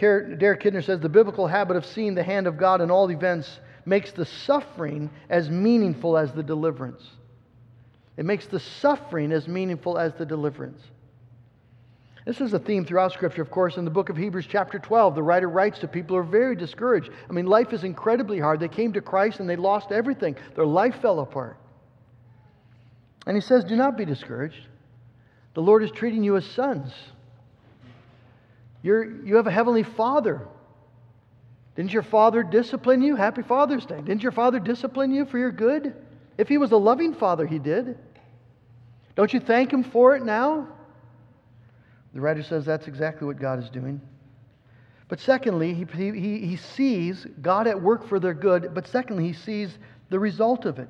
Derek 0.00 0.62
Kidner 0.62 0.82
says 0.82 1.00
the 1.00 1.10
biblical 1.10 1.46
habit 1.46 1.76
of 1.76 1.84
seeing 1.84 2.14
the 2.14 2.22
hand 2.22 2.46
of 2.46 2.56
God 2.56 2.80
in 2.80 2.90
all 2.90 3.10
events 3.10 3.60
makes 3.84 4.12
the 4.12 4.24
suffering 4.24 5.10
as 5.28 5.50
meaningful 5.50 6.16
as 6.16 6.32
the 6.32 6.42
deliverance. 6.42 7.02
It 8.16 8.24
makes 8.24 8.46
the 8.46 8.60
suffering 8.60 9.30
as 9.30 9.46
meaningful 9.46 9.98
as 9.98 10.14
the 10.14 10.24
deliverance. 10.24 10.80
This 12.24 12.40
is 12.40 12.52
a 12.52 12.58
theme 12.58 12.84
throughout 12.84 13.12
Scripture, 13.12 13.42
of 13.42 13.50
course. 13.50 13.76
In 13.76 13.84
the 13.84 13.90
book 13.90 14.08
of 14.08 14.16
Hebrews, 14.16 14.46
chapter 14.48 14.78
12, 14.78 15.14
the 15.14 15.22
writer 15.22 15.48
writes 15.48 15.78
to 15.80 15.88
people 15.88 16.16
who 16.16 16.20
are 16.20 16.24
very 16.24 16.54
discouraged. 16.54 17.10
I 17.28 17.32
mean, 17.32 17.46
life 17.46 17.72
is 17.72 17.84
incredibly 17.84 18.38
hard. 18.38 18.60
They 18.60 18.68
came 18.68 18.92
to 18.94 19.00
Christ 19.00 19.40
and 19.40 19.48
they 19.48 19.56
lost 19.56 19.90
everything, 19.90 20.36
their 20.54 20.66
life 20.66 20.96
fell 21.02 21.20
apart. 21.20 21.56
And 23.26 23.36
he 23.36 23.40
says, 23.40 23.64
Do 23.64 23.76
not 23.76 23.98
be 23.98 24.04
discouraged. 24.04 24.66
The 25.54 25.62
Lord 25.62 25.82
is 25.82 25.90
treating 25.90 26.22
you 26.22 26.36
as 26.36 26.46
sons. 26.46 26.92
You're, 28.82 29.24
you 29.24 29.36
have 29.36 29.46
a 29.46 29.50
heavenly 29.50 29.82
Father. 29.82 30.46
Didn't 31.76 31.92
your 31.92 32.02
Father 32.02 32.42
discipline 32.42 33.02
you? 33.02 33.16
Happy 33.16 33.42
Father's 33.42 33.86
Day. 33.86 34.00
Didn't 34.00 34.22
your 34.22 34.32
Father 34.32 34.58
discipline 34.58 35.12
you 35.12 35.24
for 35.24 35.38
your 35.38 35.52
good? 35.52 35.94
If 36.38 36.48
He 36.48 36.58
was 36.58 36.72
a 36.72 36.76
loving 36.76 37.14
Father, 37.14 37.46
He 37.46 37.58
did. 37.58 37.98
Don't 39.16 39.32
you 39.32 39.40
thank 39.40 39.72
Him 39.72 39.84
for 39.84 40.16
it 40.16 40.24
now? 40.24 40.68
The 42.14 42.20
writer 42.20 42.42
says 42.42 42.64
that's 42.64 42.88
exactly 42.88 43.26
what 43.26 43.38
God 43.38 43.62
is 43.62 43.70
doing. 43.70 44.00
But 45.08 45.20
secondly, 45.20 45.74
he, 45.74 45.84
he, 45.84 46.38
he 46.46 46.56
sees 46.56 47.26
God 47.42 47.66
at 47.66 47.80
work 47.80 48.08
for 48.08 48.20
their 48.20 48.34
good, 48.34 48.72
but 48.74 48.86
secondly, 48.86 49.26
he 49.26 49.32
sees 49.32 49.76
the 50.08 50.18
result 50.18 50.66
of 50.66 50.78
it. 50.78 50.88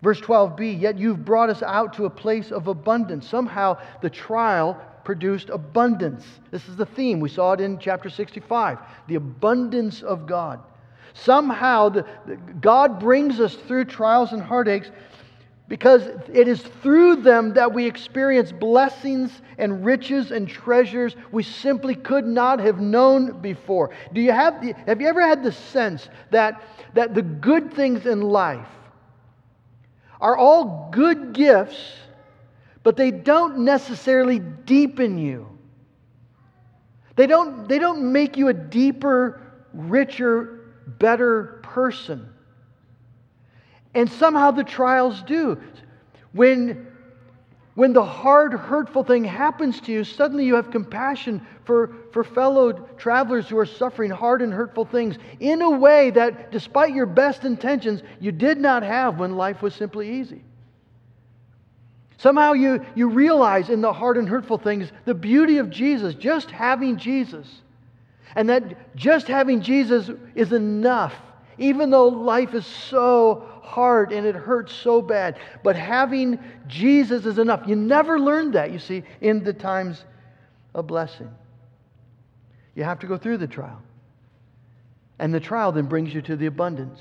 Verse 0.00 0.20
12b, 0.20 0.80
yet 0.80 0.98
you've 0.98 1.24
brought 1.24 1.50
us 1.50 1.62
out 1.62 1.92
to 1.94 2.04
a 2.04 2.10
place 2.10 2.50
of 2.50 2.68
abundance. 2.68 3.28
Somehow 3.28 3.78
the 4.00 4.08
trial 4.08 4.80
produced 5.08 5.48
abundance. 5.48 6.22
This 6.50 6.68
is 6.68 6.76
the 6.76 6.84
theme. 6.84 7.18
We 7.18 7.30
saw 7.30 7.52
it 7.52 7.62
in 7.62 7.78
chapter 7.78 8.10
65 8.10 8.76
the 9.06 9.14
abundance 9.14 10.02
of 10.02 10.26
God. 10.26 10.60
Somehow 11.14 11.88
the, 11.88 12.04
the, 12.26 12.36
God 12.36 13.00
brings 13.00 13.40
us 13.40 13.54
through 13.54 13.86
trials 13.86 14.32
and 14.32 14.42
heartaches 14.42 14.92
because 15.66 16.02
it 16.30 16.46
is 16.46 16.60
through 16.82 17.22
them 17.22 17.54
that 17.54 17.72
we 17.72 17.86
experience 17.86 18.52
blessings 18.52 19.30
and 19.56 19.82
riches 19.82 20.30
and 20.30 20.46
treasures 20.46 21.16
we 21.32 21.42
simply 21.42 21.94
could 21.94 22.26
not 22.26 22.60
have 22.60 22.78
known 22.78 23.40
before. 23.40 23.88
Do 24.12 24.20
you 24.20 24.32
have, 24.32 24.62
have 24.86 25.00
you 25.00 25.08
ever 25.08 25.26
had 25.26 25.42
the 25.42 25.52
sense 25.52 26.06
that, 26.32 26.62
that 26.92 27.14
the 27.14 27.22
good 27.22 27.72
things 27.72 28.04
in 28.04 28.20
life 28.20 28.68
are 30.20 30.36
all 30.36 30.90
good 30.92 31.32
gifts, 31.32 31.78
but 32.82 32.96
they 32.96 33.10
don't 33.10 33.58
necessarily 33.58 34.38
deepen 34.38 35.18
you? 35.18 35.48
They 37.16 37.26
don't, 37.26 37.68
they 37.68 37.78
don't 37.78 38.12
make 38.12 38.36
you 38.36 38.48
a 38.48 38.54
deeper, 38.54 39.40
richer, 39.72 40.72
better 40.86 41.60
person. 41.64 42.28
And 43.94 44.10
somehow 44.10 44.52
the 44.52 44.62
trials 44.62 45.22
do. 45.22 45.60
When, 46.32 46.86
when 47.74 47.92
the 47.92 48.04
hard, 48.04 48.52
hurtful 48.52 49.02
thing 49.02 49.24
happens 49.24 49.80
to 49.82 49.92
you, 49.92 50.04
suddenly 50.04 50.44
you 50.44 50.54
have 50.54 50.70
compassion 50.70 51.44
for, 51.64 51.96
for 52.12 52.22
fellow 52.22 52.72
travelers 52.98 53.48
who 53.48 53.58
are 53.58 53.66
suffering 53.66 54.10
hard 54.10 54.40
and 54.40 54.52
hurtful 54.52 54.84
things 54.84 55.16
in 55.40 55.62
a 55.62 55.70
way 55.70 56.10
that, 56.10 56.52
despite 56.52 56.94
your 56.94 57.06
best 57.06 57.44
intentions, 57.44 58.02
you 58.20 58.30
did 58.30 58.58
not 58.58 58.82
have 58.82 59.18
when 59.18 59.36
life 59.36 59.60
was 59.60 59.74
simply 59.74 60.20
easy. 60.20 60.44
Somehow 62.18 62.52
you, 62.52 62.84
you 62.96 63.08
realize 63.08 63.70
in 63.70 63.80
the 63.80 63.92
hard 63.92 64.16
and 64.16 64.28
hurtful 64.28 64.58
things 64.58 64.90
the 65.04 65.14
beauty 65.14 65.58
of 65.58 65.70
Jesus, 65.70 66.14
just 66.14 66.50
having 66.50 66.96
Jesus. 66.96 67.48
And 68.34 68.48
that 68.48 68.94
just 68.96 69.28
having 69.28 69.62
Jesus 69.62 70.10
is 70.34 70.52
enough, 70.52 71.14
even 71.58 71.90
though 71.90 72.08
life 72.08 72.54
is 72.54 72.66
so 72.66 73.48
hard 73.62 74.12
and 74.12 74.26
it 74.26 74.34
hurts 74.34 74.72
so 74.72 75.00
bad. 75.00 75.38
But 75.62 75.76
having 75.76 76.38
Jesus 76.66 77.24
is 77.24 77.38
enough. 77.38 77.62
You 77.66 77.76
never 77.76 78.18
learn 78.18 78.50
that, 78.52 78.72
you 78.72 78.80
see, 78.80 79.04
in 79.20 79.44
the 79.44 79.52
times 79.52 80.04
of 80.74 80.88
blessing. 80.88 81.30
You 82.74 82.84
have 82.84 82.98
to 83.00 83.06
go 83.06 83.16
through 83.16 83.38
the 83.38 83.46
trial. 83.46 83.80
And 85.20 85.32
the 85.32 85.40
trial 85.40 85.70
then 85.70 85.86
brings 85.86 86.12
you 86.12 86.22
to 86.22 86.36
the 86.36 86.46
abundance. 86.46 87.00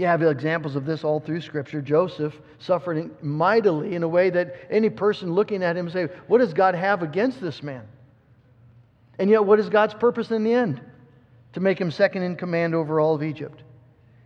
You 0.00 0.06
have 0.06 0.22
examples 0.22 0.76
of 0.76 0.86
this 0.86 1.04
all 1.04 1.20
through 1.20 1.42
Scripture. 1.42 1.82
Joseph 1.82 2.34
suffered 2.58 3.22
mightily 3.22 3.94
in 3.94 4.02
a 4.02 4.08
way 4.08 4.30
that 4.30 4.56
any 4.70 4.88
person 4.88 5.34
looking 5.34 5.62
at 5.62 5.76
him 5.76 5.90
say, 5.90 6.08
What 6.26 6.38
does 6.38 6.54
God 6.54 6.74
have 6.74 7.02
against 7.02 7.38
this 7.38 7.62
man? 7.62 7.86
And 9.18 9.28
yet, 9.28 9.44
what 9.44 9.60
is 9.60 9.68
God's 9.68 9.92
purpose 9.92 10.30
in 10.30 10.42
the 10.42 10.54
end? 10.54 10.80
To 11.52 11.60
make 11.60 11.78
him 11.78 11.90
second 11.90 12.22
in 12.22 12.36
command 12.36 12.74
over 12.74 12.98
all 12.98 13.14
of 13.14 13.22
Egypt. 13.22 13.62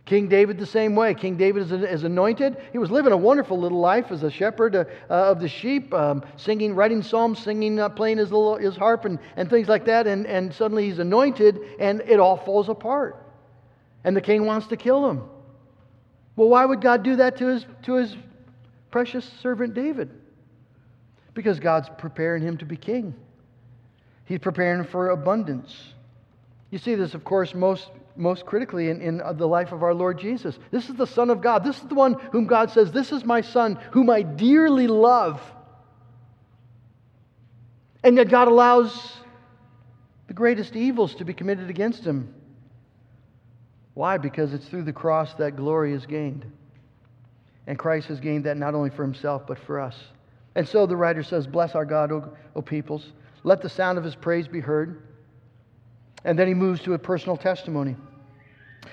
King 0.04 0.28
David, 0.28 0.60
the 0.60 0.66
same 0.66 0.94
way. 0.94 1.12
King 1.12 1.36
David 1.36 1.72
is, 1.72 2.04
anointed. 2.04 2.56
He 2.70 2.78
was 2.78 2.92
living 2.92 3.12
a 3.12 3.16
wonderful 3.16 3.58
little 3.58 3.80
life 3.80 4.12
as 4.12 4.22
a 4.22 4.30
shepherd 4.30 4.76
uh, 4.76 4.84
uh, 5.10 5.32
of 5.32 5.40
the 5.40 5.48
sheep, 5.48 5.92
um, 5.92 6.22
singing, 6.36 6.76
writing 6.76 7.02
psalms, 7.02 7.40
singing, 7.40 7.80
uh, 7.80 7.88
playing 7.88 8.18
his, 8.18 8.30
little, 8.30 8.58
his 8.58 8.76
harp, 8.76 9.06
and, 9.06 9.18
and 9.34 9.50
things 9.50 9.66
like 9.66 9.86
that. 9.86 10.06
And, 10.06 10.24
and 10.28 10.54
suddenly 10.54 10.88
he's 10.88 11.00
anointed, 11.00 11.58
and 11.80 12.00
it 12.02 12.20
all 12.20 12.36
falls 12.36 12.68
apart. 12.68 13.16
And 14.04 14.16
the 14.16 14.20
king 14.20 14.46
wants 14.46 14.68
to 14.68 14.76
kill 14.76 15.10
him. 15.10 15.22
Well, 16.36 16.48
why 16.48 16.64
would 16.64 16.80
God 16.80 17.02
do 17.02 17.16
that 17.16 17.36
to 17.38 17.46
his, 17.46 17.66
to 17.82 17.94
his 17.94 18.16
precious 18.90 19.24
servant 19.40 19.74
David? 19.74 20.10
Because 21.32 21.60
God's 21.60 21.88
preparing 21.98 22.42
him 22.42 22.58
to 22.58 22.64
be 22.64 22.76
king, 22.76 23.14
he's 24.24 24.38
preparing 24.38 24.84
for 24.84 25.10
abundance. 25.10 25.76
You 26.70 26.78
see 26.78 26.94
this, 26.94 27.14
of 27.14 27.24
course, 27.24 27.54
most 27.54 27.90
most 28.16 28.46
critically 28.46 28.90
in, 28.90 29.00
in 29.00 29.22
the 29.36 29.46
life 29.46 29.72
of 29.72 29.82
our 29.82 29.94
Lord 29.94 30.18
Jesus. 30.18 30.58
This 30.70 30.88
is 30.88 30.94
the 30.94 31.06
Son 31.06 31.30
of 31.30 31.40
God. 31.40 31.64
This 31.64 31.76
is 31.76 31.88
the 31.88 31.94
one 31.94 32.14
whom 32.32 32.46
God 32.46 32.70
says, 32.70 32.92
This 32.92 33.12
is 33.12 33.24
my 33.24 33.40
Son, 33.40 33.78
whom 33.90 34.10
I 34.10 34.22
dearly 34.22 34.86
love. 34.86 35.40
And 38.02 38.16
yet 38.16 38.28
God 38.28 38.48
allows 38.48 39.16
the 40.26 40.34
greatest 40.34 40.76
evils 40.76 41.14
to 41.16 41.24
be 41.24 41.34
committed 41.34 41.70
against 41.70 42.04
him. 42.04 42.34
Why? 43.94 44.18
Because 44.18 44.52
it's 44.52 44.66
through 44.66 44.82
the 44.82 44.92
cross 44.92 45.34
that 45.34 45.56
glory 45.56 45.92
is 45.92 46.04
gained. 46.04 46.44
And 47.66 47.78
Christ 47.78 48.08
has 48.08 48.20
gained 48.20 48.44
that 48.44 48.56
not 48.56 48.74
only 48.74 48.90
for 48.90 49.02
himself, 49.02 49.46
but 49.46 49.58
for 49.58 49.80
us. 49.80 49.96
And 50.54 50.68
so 50.68 50.86
the 50.86 50.96
writer 50.96 51.22
says, 51.22 51.46
Bless 51.46 51.74
our 51.74 51.84
God, 51.84 52.12
O, 52.12 52.36
o 52.54 52.62
peoples. 52.62 53.12
Let 53.42 53.62
the 53.62 53.68
sound 53.68 53.98
of 53.98 54.04
his 54.04 54.14
praise 54.14 54.48
be 54.48 54.60
heard. 54.60 55.02
And 56.24 56.38
then 56.38 56.48
he 56.48 56.54
moves 56.54 56.80
to 56.82 56.94
a 56.94 56.98
personal 56.98 57.36
testimony. 57.36 57.96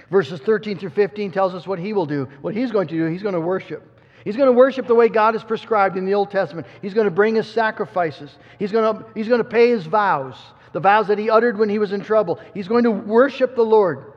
Verses 0.09 0.39
13 0.41 0.77
through 0.77 0.89
15 0.89 1.31
tells 1.31 1.53
us 1.53 1.65
what 1.65 1.79
he 1.79 1.93
will 1.93 2.05
do. 2.05 2.27
What 2.41 2.53
he's 2.53 2.71
going 2.71 2.87
to 2.87 2.95
do, 2.95 3.05
he's 3.05 3.23
going 3.23 3.33
to 3.33 3.41
worship. 3.41 3.87
He's 4.23 4.35
going 4.35 4.47
to 4.47 4.53
worship 4.53 4.87
the 4.87 4.95
way 4.95 5.09
God 5.09 5.33
has 5.33 5.43
prescribed 5.43 5.97
in 5.97 6.05
the 6.05 6.13
Old 6.13 6.29
Testament. 6.29 6.67
He's 6.81 6.93
going 6.93 7.05
to 7.05 7.11
bring 7.11 7.35
his 7.35 7.47
sacrifices. 7.47 8.29
He's 8.59 8.71
going 8.71 8.95
to, 8.95 9.05
he's 9.15 9.27
going 9.27 9.41
to 9.41 9.49
pay 9.49 9.69
his 9.69 9.85
vows, 9.85 10.35
the 10.73 10.79
vows 10.79 11.07
that 11.07 11.17
he 11.17 11.29
uttered 11.29 11.57
when 11.57 11.69
he 11.69 11.79
was 11.79 11.91
in 11.91 12.01
trouble. 12.01 12.39
He's 12.53 12.67
going 12.67 12.83
to 12.83 12.91
worship 12.91 13.55
the 13.55 13.63
Lord. 13.63 14.10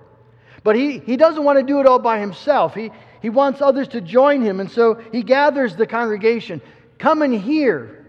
But 0.65 0.75
he, 0.75 0.99
he 0.99 1.17
doesn't 1.17 1.45
want 1.45 1.59
to 1.59 1.63
do 1.65 1.79
it 1.79 1.87
all 1.87 2.01
by 2.01 2.19
himself. 2.19 2.75
He, 2.75 2.91
he 3.23 3.31
wants 3.31 3.61
others 3.61 3.87
to 3.89 4.01
join 4.01 4.43
him. 4.43 4.59
And 4.59 4.71
so 4.71 5.01
he 5.13 5.23
gathers 5.23 5.77
the 5.77 5.87
congregation. 5.87 6.61
Come 6.99 7.23
and 7.23 7.35
hear. 7.35 8.07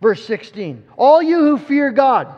Verse 0.00 0.24
16. 0.24 0.84
All 0.96 1.20
you 1.20 1.38
who 1.38 1.58
fear 1.58 1.90
God 1.90 2.34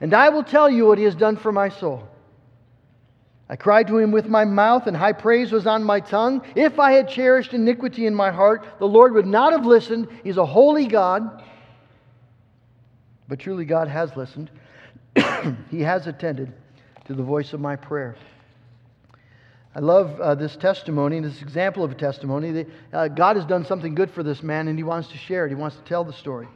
and 0.00 0.14
I 0.14 0.30
will 0.30 0.42
tell 0.42 0.70
you 0.70 0.86
what 0.86 0.98
he 0.98 1.04
has 1.04 1.14
done 1.14 1.36
for 1.36 1.52
my 1.52 1.68
soul. 1.68 2.08
I 3.48 3.56
cried 3.56 3.88
to 3.88 3.98
him 3.98 4.12
with 4.12 4.28
my 4.28 4.44
mouth, 4.44 4.86
and 4.86 4.96
high 4.96 5.12
praise 5.12 5.52
was 5.52 5.66
on 5.66 5.82
my 5.82 6.00
tongue. 6.00 6.42
If 6.54 6.78
I 6.78 6.92
had 6.92 7.08
cherished 7.08 7.52
iniquity 7.52 8.06
in 8.06 8.14
my 8.14 8.30
heart, 8.30 8.64
the 8.78 8.86
Lord 8.86 9.12
would 9.14 9.26
not 9.26 9.52
have 9.52 9.66
listened. 9.66 10.08
He's 10.22 10.36
a 10.36 10.46
holy 10.46 10.86
God. 10.86 11.42
But 13.28 13.40
truly, 13.40 13.64
God 13.64 13.88
has 13.88 14.16
listened. 14.16 14.50
he 15.70 15.80
has 15.80 16.06
attended 16.06 16.52
to 17.10 17.16
the 17.16 17.22
voice 17.24 17.52
of 17.52 17.60
my 17.60 17.74
prayer. 17.74 18.14
I 19.74 19.80
love 19.80 20.20
uh, 20.20 20.36
this 20.36 20.54
testimony, 20.54 21.18
this 21.18 21.42
example 21.42 21.82
of 21.82 21.90
a 21.90 21.96
testimony. 21.96 22.52
That, 22.52 22.68
uh, 22.92 23.08
God 23.08 23.34
has 23.34 23.44
done 23.44 23.64
something 23.64 23.96
good 23.96 24.12
for 24.12 24.22
this 24.22 24.44
man, 24.44 24.68
and 24.68 24.78
he 24.78 24.84
wants 24.84 25.08
to 25.08 25.18
share 25.18 25.44
it. 25.44 25.48
He 25.48 25.56
wants 25.56 25.76
to 25.76 25.82
tell 25.82 26.04
the 26.04 26.12
story. 26.12 26.46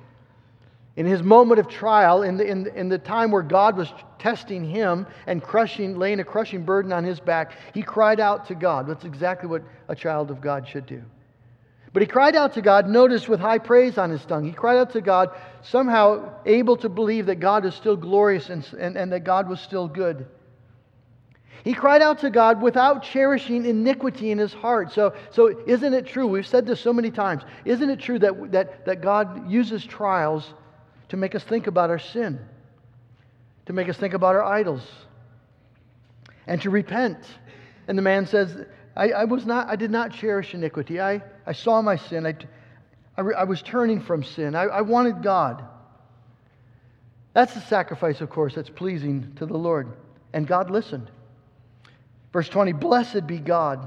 In 0.94 1.06
his 1.06 1.24
moment 1.24 1.58
of 1.58 1.66
trial, 1.66 2.22
in 2.22 2.36
the, 2.36 2.46
in, 2.46 2.68
in 2.68 2.88
the 2.88 2.98
time 2.98 3.32
where 3.32 3.42
God 3.42 3.76
was 3.76 3.92
testing 4.20 4.62
him 4.62 5.08
and 5.26 5.42
crushing, 5.42 5.98
laying 5.98 6.20
a 6.20 6.24
crushing 6.24 6.62
burden 6.62 6.92
on 6.92 7.02
his 7.02 7.18
back, 7.18 7.50
he 7.74 7.82
cried 7.82 8.20
out 8.20 8.46
to 8.46 8.54
God. 8.54 8.86
That's 8.86 9.04
exactly 9.04 9.48
what 9.48 9.64
a 9.88 9.96
child 9.96 10.30
of 10.30 10.40
God 10.40 10.68
should 10.68 10.86
do. 10.86 11.02
But 11.92 12.02
he 12.02 12.06
cried 12.06 12.36
out 12.36 12.54
to 12.54 12.62
God, 12.62 12.88
notice 12.88 13.28
with 13.28 13.40
high 13.40 13.58
praise 13.58 13.98
on 13.98 14.10
his 14.10 14.24
tongue. 14.24 14.44
He 14.44 14.52
cried 14.52 14.76
out 14.76 14.92
to 14.92 15.00
God, 15.00 15.30
somehow 15.62 16.32
able 16.46 16.76
to 16.76 16.88
believe 16.88 17.26
that 17.26 17.40
God 17.40 17.64
is 17.64 17.74
still 17.74 17.96
glorious 17.96 18.50
and, 18.50 18.64
and, 18.78 18.96
and 18.96 19.12
that 19.12 19.24
God 19.24 19.48
was 19.48 19.60
still 19.60 19.88
good. 19.88 20.26
He 21.62 21.72
cried 21.72 22.02
out 22.02 22.18
to 22.20 22.30
God 22.30 22.60
without 22.60 23.02
cherishing 23.02 23.64
iniquity 23.64 24.30
in 24.30 24.38
his 24.38 24.52
heart. 24.52 24.92
So, 24.92 25.14
so 25.30 25.62
isn't 25.66 25.94
it 25.94 26.06
true? 26.06 26.26
We've 26.26 26.46
said 26.46 26.66
this 26.66 26.80
so 26.80 26.92
many 26.92 27.10
times. 27.10 27.42
Isn't 27.64 27.88
it 27.88 28.00
true 28.00 28.18
that, 28.18 28.52
that, 28.52 28.84
that 28.86 29.00
God 29.00 29.50
uses 29.50 29.84
trials 29.84 30.52
to 31.08 31.16
make 31.16 31.34
us 31.34 31.44
think 31.44 31.66
about 31.66 31.90
our 31.90 31.98
sin, 31.98 32.40
to 33.66 33.72
make 33.72 33.88
us 33.88 33.96
think 33.96 34.14
about 34.14 34.34
our 34.34 34.42
idols, 34.42 34.82
and 36.46 36.60
to 36.62 36.70
repent. 36.70 37.18
And 37.88 37.96
the 37.96 38.02
man 38.02 38.26
says, 38.26 38.66
I, 38.96 39.10
I 39.10 39.24
was 39.24 39.46
not, 39.46 39.68
I 39.68 39.76
did 39.76 39.90
not 39.90 40.12
cherish 40.12 40.54
iniquity. 40.54 41.00
I, 41.00 41.22
I 41.46 41.52
saw 41.52 41.82
my 41.82 41.96
sin. 41.96 42.26
I, 42.26 42.34
I, 43.16 43.22
I 43.22 43.44
was 43.44 43.62
turning 43.62 44.00
from 44.00 44.24
sin. 44.24 44.54
I, 44.54 44.64
I 44.64 44.80
wanted 44.80 45.22
God. 45.22 45.64
That's 47.32 47.54
the 47.54 47.60
sacrifice, 47.60 48.20
of 48.20 48.30
course, 48.30 48.54
that's 48.54 48.70
pleasing 48.70 49.32
to 49.36 49.46
the 49.46 49.56
Lord. 49.56 49.88
And 50.32 50.46
God 50.46 50.70
listened. 50.70 51.10
Verse 52.34 52.48
20 52.48 52.72
Blessed 52.72 53.28
be 53.28 53.38
God, 53.38 53.86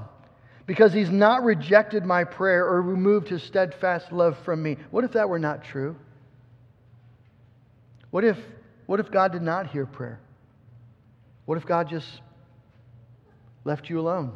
because 0.66 0.94
he's 0.94 1.10
not 1.10 1.44
rejected 1.44 2.06
my 2.06 2.24
prayer 2.24 2.66
or 2.66 2.82
removed 2.82 3.28
his 3.28 3.44
steadfast 3.44 4.14
love 4.14 4.38
from 4.46 4.64
me. 4.64 4.78
What 4.90 5.04
if 5.04 5.12
that 5.12 5.28
were 5.28 5.38
not 5.38 5.66
true? 5.66 5.98
What 8.10 8.24
if, 8.24 8.38
what 8.86 9.02
if 9.02 9.12
God 9.12 9.34
did 9.34 9.42
not 9.42 9.68
hear 9.68 9.86
prayer? 9.86 10.22
What 11.46 11.58
if 11.58 11.66
God 11.66 11.90
just 11.90 12.08
left 13.66 13.90
you 13.90 14.00
alone 14.00 14.32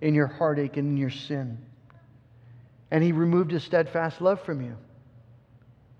in 0.00 0.12
your 0.12 0.26
heartache 0.26 0.76
and 0.76 0.88
in 0.88 0.96
your 0.96 1.10
sin? 1.10 1.58
And 2.90 3.04
He 3.04 3.12
removed 3.12 3.52
His 3.52 3.62
steadfast 3.62 4.20
love 4.20 4.42
from 4.42 4.62
you. 4.62 4.76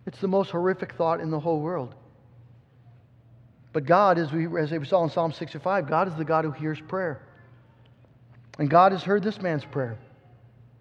It's 0.07 0.21
the 0.21 0.27
most 0.27 0.51
horrific 0.51 0.95
thought 0.95 1.21
in 1.21 1.31
the 1.31 1.39
whole 1.39 1.61
world. 1.61 1.95
But 3.73 3.87
God, 3.87 4.19
as 4.19 4.33
we, 4.33 4.47
as 4.59 4.73
we 4.73 4.85
saw 4.85 5.05
in 5.05 5.11
Psalm 5.11 5.33
65, 5.33 5.89
God 5.89 6.09
is 6.09 6.15
the 6.17 6.25
God 6.25 6.45
who 6.45 6.51
hears 6.51 6.81
prayer. 6.81 7.23
And 8.59 8.69
God 8.69 8.93
has 8.93 9.03
heard 9.03 9.23
this 9.23 9.41
man's 9.41 9.65
prayer. 9.65 9.97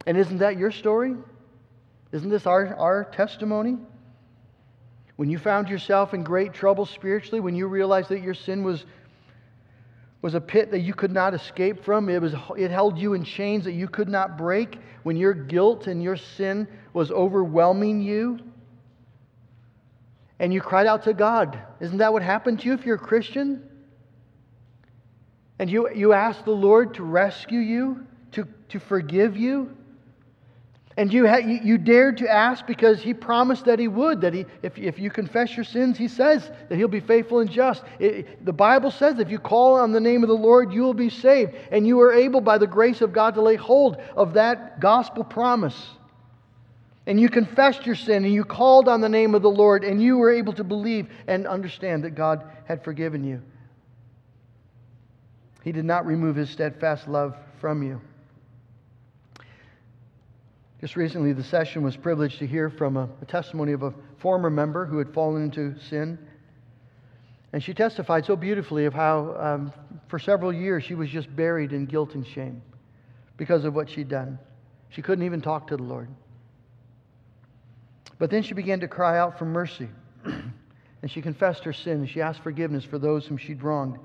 And 0.08 0.17
isn't 0.17 0.39
that 0.39 0.58
your 0.58 0.71
story? 0.71 1.15
Isn't 2.12 2.30
this 2.30 2.47
our, 2.47 2.75
our 2.75 3.04
testimony? 3.06 3.78
When 5.17 5.30
you 5.30 5.38
found 5.38 5.69
yourself 5.69 6.13
in 6.13 6.23
great 6.23 6.54
trouble 6.54 6.86
spiritually, 6.86 7.39
when 7.39 7.56
you 7.56 7.67
realized 7.67 8.10
that 8.10 8.21
your 8.21 8.34
sin 8.34 8.63
was, 8.63 8.86
was 10.21 10.34
a 10.34 10.41
pit 10.41 10.71
that 10.71 10.80
you 10.80 10.93
could 10.93 11.12
not 11.12 11.34
escape 11.34 11.84
from, 11.84 12.10
it, 12.10 12.21
was, 12.21 12.34
it 12.58 12.71
held 12.71 12.97
you 12.97 13.13
in 13.13 13.23
chains 13.23 13.65
that 13.65 13.73
you 13.73 13.88
could 13.88 14.10
not 14.10 14.38
break, 14.38 14.80
when 15.04 15.15
your 15.15 15.34
guilt 15.34 15.88
and 15.88 16.02
your 16.02 16.17
sin 16.17 16.67
was 16.93 17.12
overwhelming 17.12 18.02
you, 18.02 18.39
and 20.39 20.54
you 20.54 20.62
cried 20.62 20.88
out 20.88 21.04
to 21.04 21.13
God. 21.13 21.60
Isn't 21.80 21.97
that 21.97 22.13
what 22.13 22.21
happened 22.21 22.62
to 22.62 22.67
you 22.67 22.73
if 22.73 22.86
you're 22.86 22.95
a 22.95 22.99
Christian? 22.99 23.62
And 25.60 25.69
you, 25.69 25.89
you 25.93 26.13
asked 26.13 26.45
the 26.45 26.52
Lord 26.52 26.93
to 26.95 27.04
rescue 27.04 27.60
you, 27.60 28.08
to, 28.32 28.47
to 28.69 28.80
forgive 28.80 29.36
you. 29.36 29.75
And 30.95 31.13
you, 31.13 31.28
ha- 31.28 31.38
you, 31.38 31.78
dared 31.78 32.17
to 32.17 32.30
ask 32.30 32.65
because 32.65 33.02
he 33.02 33.13
promised 33.13 33.65
that 33.65 33.80
he 33.80 33.88
would, 33.88 34.19
that 34.21 34.34
he, 34.34 34.45
if, 34.63 34.78
if 34.78 34.99
you 34.99 35.10
confess 35.10 35.56
your 35.56 35.63
sins, 35.63 35.97
he 35.97 36.10
says 36.10 36.52
that 36.67 36.75
he'll 36.75 36.89
be 36.89 36.99
faithful 36.99 37.39
and 37.39 37.49
just. 37.49 37.84
It, 37.99 38.43
the 38.45 38.52
Bible 38.52 38.91
says 38.91 39.17
if 39.17 39.30
you 39.30 39.39
call 39.39 39.75
on 39.75 39.93
the 39.93 39.99
name 40.02 40.23
of 40.23 40.30
the 40.30 40.36
Lord, 40.36 40.73
you 40.73 40.82
will 40.82 40.93
be 40.93 41.10
saved. 41.10 41.56
And 41.71 41.88
you 41.88 41.99
are 42.02 42.12
able, 42.12 42.41
by 42.41 42.58
the 42.58 42.67
grace 42.67 42.99
of 42.99 43.13
God, 43.13 43.36
to 43.36 43.41
lay 43.41 43.56
hold 43.56 43.97
of 44.15 44.34
that 44.34 44.82
gospel 44.82 45.23
promise. 45.23 45.78
And 47.10 47.19
you 47.19 47.28
confessed 47.28 47.88
your 47.88 47.95
sin 47.95 48.24
and 48.24 48.32
you 48.32 48.43
called 48.43 48.88
on 48.88 49.02
the 49.02 49.10
name 49.10 49.34
of 49.34 49.41
the 49.41 49.50
Lord 49.50 49.84
and 49.84 50.00
you 50.00 50.19
were 50.19 50.32
able 50.32 50.54
to 50.54 50.63
believe 50.63 51.10
and 51.28 51.48
understand 51.48 52.04
that 52.04 52.12
God 52.12 52.43
had 52.65 52.84
forgiven 52.84 53.24
you. 53.24 53.41
He 55.63 55.72
did 55.72 55.86
not 55.86 56.06
remove 56.06 56.36
his 56.36 56.52
steadfast 56.52 57.08
love 57.08 57.36
from 57.60 57.82
you. 57.82 58.00
Just 60.82 60.95
recently, 60.95 61.34
the 61.34 61.43
session 61.43 61.82
was 61.82 61.98
privileged 61.98 62.38
to 62.39 62.45
hear 62.45 62.69
from 62.69 62.95
a, 62.95 63.10
a, 63.24 63.26
testimony 63.26 63.72
of 63.72 63.82
a 63.82 63.91
former 64.19 64.52
member 64.52 64.86
who 64.86 65.00
had 65.00 65.12
fallen 65.12 65.41
into 65.41 65.80
sin. 65.89 66.19
And 67.54 67.63
she 67.63 67.74
testified 67.74 68.24
so 68.24 68.36
beautifully 68.36 68.86
of 68.86 68.93
how, 68.93 69.36
um, 69.36 69.74
for 70.10 70.19
several 70.19 70.54
years, 70.54 70.84
she 70.84 70.93
was 70.93 71.10
just 71.10 71.36
buried 71.36 71.74
in 71.74 71.88
guilt 71.88 72.13
and 72.13 72.26
shame 72.26 72.62
because 73.36 73.65
of 73.65 73.74
what 73.74 73.89
she'd 73.89 74.10
done. 74.10 74.38
She 74.89 75.02
couldn't 75.02 75.26
even 75.26 75.41
talk 75.41 75.65
to 75.69 75.76
the 75.76 75.82
Lord. 75.82 76.08
But 78.19 78.29
then 78.29 78.43
she 78.43 78.53
began 78.53 78.82
to 78.82 78.88
cry 78.88 79.17
out 79.17 79.39
for 79.39 79.45
mercy. 79.45 79.89
and 80.25 81.10
she 81.10 81.21
confessed 81.21 81.63
her 81.63 81.73
sin. 81.73 82.05
She 82.05 82.21
asked 82.21 82.41
forgiveness 82.43 82.84
for 82.84 82.99
those 82.99 83.25
whom 83.25 83.38
she'd 83.38 83.63
wronged. 83.63 83.97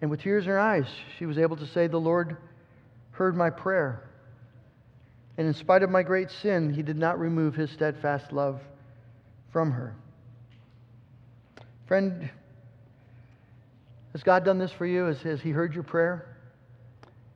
And 0.00 0.10
with 0.10 0.22
tears 0.22 0.44
in 0.44 0.50
her 0.50 0.58
eyes, 0.58 0.86
she 1.18 1.26
was 1.26 1.38
able 1.38 1.56
to 1.58 1.66
say, 1.66 1.86
The 1.86 2.00
Lord 2.00 2.38
heard 3.12 3.36
my 3.36 3.50
prayer. 3.50 4.08
And 5.36 5.46
in 5.46 5.54
spite 5.54 5.82
of 5.82 5.90
my 5.90 6.02
great 6.02 6.30
sin, 6.30 6.72
he 6.72 6.82
did 6.82 6.96
not 6.96 7.20
remove 7.20 7.54
his 7.54 7.70
steadfast 7.70 8.32
love 8.32 8.60
from 9.52 9.70
her. 9.72 9.94
Friend, 11.86 12.30
Has 14.12 14.22
God 14.22 14.44
done 14.44 14.58
this 14.58 14.72
for 14.72 14.86
you? 14.86 15.04
Has, 15.04 15.20
has 15.22 15.40
He 15.40 15.50
heard 15.50 15.74
your 15.74 15.82
prayer? 15.82 16.29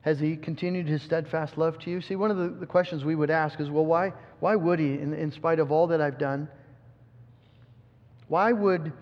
Has 0.05 0.19
He 0.19 0.35
continued 0.35 0.87
His 0.87 1.01
steadfast 1.01 1.57
love 1.57 1.79
to 1.79 1.89
you? 1.89 1.99
See, 1.99 2.15
one 2.15 2.29
of 2.29 2.37
the, 2.37 2.49
the 2.49 2.67
questions 2.67 3.03
we 3.03 3.15
would 3.15 3.31
ask 3.31 3.59
is 3.59 3.71
well, 3.71 3.87
why, 3.87 4.13
why 4.39 4.55
would 4.55 4.77
He, 4.77 4.93
in, 4.93 5.13
in 5.13 5.31
spite 5.31 5.59
of 5.59 5.71
all 5.71 5.87
that 5.87 5.99
I've 5.99 6.19
done, 6.19 6.47
why 8.27 8.51
would, 8.51 8.93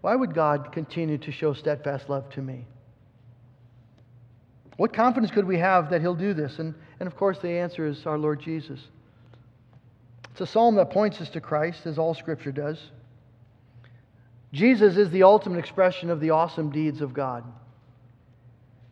why 0.00 0.14
would 0.14 0.32
God 0.32 0.70
continue 0.70 1.18
to 1.18 1.32
show 1.32 1.54
steadfast 1.54 2.08
love 2.08 2.30
to 2.30 2.40
me? 2.40 2.66
What 4.76 4.92
confidence 4.92 5.32
could 5.32 5.44
we 5.44 5.58
have 5.58 5.90
that 5.90 6.00
He'll 6.00 6.14
do 6.14 6.34
this? 6.34 6.60
And, 6.60 6.76
and 7.00 7.08
of 7.08 7.16
course, 7.16 7.40
the 7.40 7.50
answer 7.50 7.84
is 7.84 8.06
our 8.06 8.16
Lord 8.16 8.40
Jesus. 8.40 8.78
It's 10.30 10.40
a 10.40 10.46
psalm 10.46 10.76
that 10.76 10.90
points 10.90 11.20
us 11.20 11.30
to 11.30 11.40
Christ, 11.40 11.84
as 11.84 11.98
all 11.98 12.14
Scripture 12.14 12.52
does. 12.52 12.78
Jesus 14.52 14.96
is 14.96 15.10
the 15.10 15.24
ultimate 15.24 15.58
expression 15.58 16.10
of 16.10 16.20
the 16.20 16.30
awesome 16.30 16.70
deeds 16.70 17.00
of 17.00 17.12
God, 17.12 17.42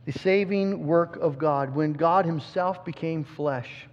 the 0.05 0.12
saving 0.12 0.87
work 0.87 1.17
of 1.17 1.38
God, 1.38 1.75
when 1.75 1.93
God 1.93 2.25
Himself 2.25 2.85
became 2.85 3.25
flesh. 3.25 3.88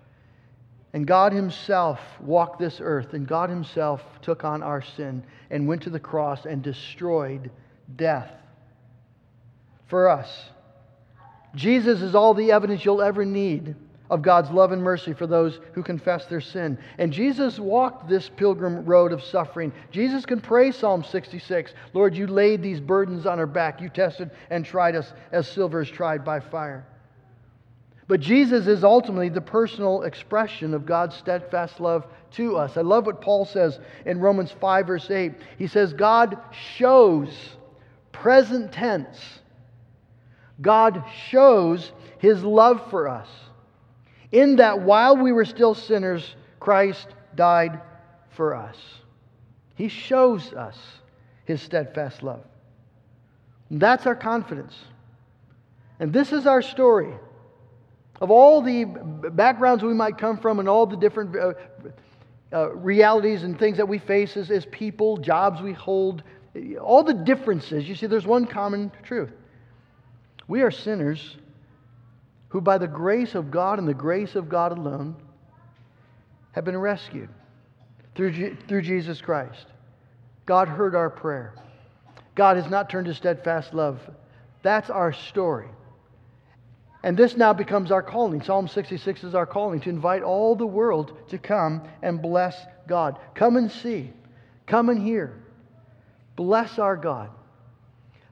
And 0.92 1.06
God 1.06 1.34
Himself 1.34 2.00
walked 2.20 2.60
this 2.60 2.80
earth, 2.82 3.14
and 3.14 3.28
God 3.28 3.50
Himself 3.50 4.02
took 4.22 4.44
on 4.44 4.64
our 4.64 4.82
sin 4.82 5.24
and 5.52 5.68
went 5.68 5.84
to 5.84 5.92
the 5.92 6.00
cross 6.00 6.46
and 6.46 6.64
destroyed 6.64 7.52
death 7.96 8.32
for 9.88 10.10
us. 10.10 10.50
Jesus 11.56 12.02
is 12.02 12.16
all 12.16 12.34
the 12.34 12.52
evidence 12.52 12.86
you'll 12.86 13.02
ever 13.02 13.26
need 13.26 13.76
of 14.10 14.22
God's 14.22 14.50
love 14.50 14.72
and 14.72 14.82
mercy 14.82 15.14
for 15.14 15.28
those 15.28 15.60
who 15.74 15.84
confess 15.84 16.26
their 16.26 16.42
sin. 16.42 16.78
And 16.98 17.14
Jesus 17.14 17.60
walked 17.60 18.10
this 18.10 18.30
pilgrim 18.30 18.86
road 18.86 19.12
of 19.12 19.24
suffering. 19.24 19.72
Jesus 19.92 20.26
can 20.26 20.42
pray 20.42 20.72
Psalm 20.72 21.04
66 21.04 21.74
Lord, 21.94 22.16
you 22.16 22.28
laid 22.28 22.64
these 22.64 22.80
burdens 22.80 23.26
on 23.26 23.40
our 23.40 23.48
back. 23.48 23.82
You 23.82 23.90
tested 23.90 24.32
and 24.50 24.66
tried 24.66 24.96
us 24.96 25.14
as 25.32 25.48
silver 25.48 25.82
is 25.82 25.90
tried 25.90 26.26
by 26.26 26.40
fire. 26.40 26.86
But 28.08 28.22
Jesus 28.22 28.66
is 28.66 28.84
ultimately 28.84 29.30
the 29.30 29.42
personal 29.42 30.02
expression 30.02 30.74
of 30.74 30.88
God's 30.88 31.16
steadfast 31.16 31.80
love 31.80 32.08
to 32.32 32.58
us. 32.58 32.76
I 32.76 32.82
love 32.82 33.06
what 33.06 33.22
Paul 33.22 33.46
says 33.46 33.80
in 34.04 34.20
Romans 34.20 34.52
5, 34.60 34.88
verse 34.88 35.12
8. 35.12 35.34
He 35.60 35.68
says, 35.68 35.94
God 35.94 36.36
shows, 36.76 37.30
present 38.12 38.72
tense, 38.72 39.20
God 40.60 41.04
shows 41.30 41.92
his 42.18 42.44
love 42.44 42.90
for 42.90 43.08
us 43.08 43.30
in 44.32 44.58
that 44.58 44.82
while 44.82 45.18
we 45.18 45.32
were 45.32 45.46
still 45.46 45.74
sinners, 45.74 46.36
Christ 46.60 47.08
died 47.36 47.82
for 48.30 48.56
us. 48.56 48.78
He 49.76 49.88
shows 49.88 50.54
us 50.54 50.78
his 51.46 51.62
steadfast 51.62 52.22
love. 52.22 52.44
that's 53.72 54.06
our 54.06 54.16
confidence. 54.16 54.76
And 56.00 56.14
this 56.14 56.32
is 56.32 56.46
our 56.46 56.62
story. 56.62 57.14
Of 58.22 58.32
all 58.32 58.62
the 58.62 58.86
backgrounds 58.86 59.84
we 59.84 59.94
might 59.94 60.18
come 60.18 60.38
from 60.38 60.60
and 60.60 60.68
all 60.68 60.86
the 60.86 60.98
different 60.98 61.36
uh, 61.36 61.54
uh, 62.52 62.74
realities 62.76 63.44
and 63.44 63.58
things 63.58 63.78
that 63.78 63.88
we 63.88 63.98
face 63.98 64.36
as, 64.36 64.52
as 64.52 64.66
people, 64.68 65.18
jobs 65.18 65.62
we 65.62 65.74
hold, 65.74 66.24
all 66.82 67.04
the 67.04 67.14
differences, 67.14 67.88
you 67.88 67.96
see, 67.96 68.08
there's 68.08 68.28
one 68.28 68.46
common 68.46 68.92
truth. 69.04 69.32
We 70.48 70.62
are 70.62 70.72
sinners 70.72 71.38
who, 72.50 72.62
by 72.62 72.78
the 72.78 72.88
grace 72.88 73.36
of 73.36 73.52
God 73.52 73.80
and 73.80 73.88
the 73.88 73.94
grace 73.94 74.36
of 74.36 74.50
God 74.50 74.72
alone, 74.72 75.16
have 76.52 76.66
been 76.66 76.78
rescued 76.78 77.30
through, 78.16 78.58
through 78.68 78.82
Jesus 78.82 79.22
Christ. 79.22 79.66
God 80.46 80.68
heard 80.68 80.96
our 80.96 81.10
prayer. 81.10 81.54
God 82.36 82.58
has 82.58 82.70
not 82.70 82.90
turned 82.90 83.08
his 83.08 83.18
steadfast 83.18 83.74
love. 83.74 84.00
That's 84.64 84.90
our 84.90 85.14
story. 85.14 85.68
And 87.04 87.16
this 87.16 87.38
now 87.38 87.54
becomes 87.54 87.92
our 87.92 88.02
calling. 88.02 88.42
Psalm 88.42 88.68
66 88.68 89.24
is 89.24 89.36
our 89.36 89.46
calling 89.46 89.80
to 89.82 89.90
invite 89.90 90.24
all 90.24 90.56
the 90.56 90.68
world 90.68 91.18
to 91.30 91.38
come 91.38 91.84
and 92.02 92.22
bless 92.22 92.58
God. 92.88 93.20
Come 93.36 93.56
and 93.58 93.72
see. 93.72 94.12
Come 94.66 94.90
and 94.90 95.02
hear. 95.02 95.42
Bless 96.36 96.80
our 96.80 96.98
God. 96.98 97.30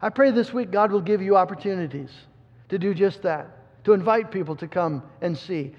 I 0.02 0.10
pray 0.10 0.32
this 0.32 0.52
week 0.52 0.72
God 0.72 0.92
will 0.92 1.02
give 1.02 1.22
you 1.22 1.38
opportunities 1.38 2.12
to 2.70 2.78
do 2.78 2.94
just 2.94 3.22
that 3.22 3.57
to 3.88 3.94
invite 3.94 4.32
people 4.32 4.54
to 4.54 4.68
come 4.68 5.02
and 5.22 5.38
see, 5.38 5.74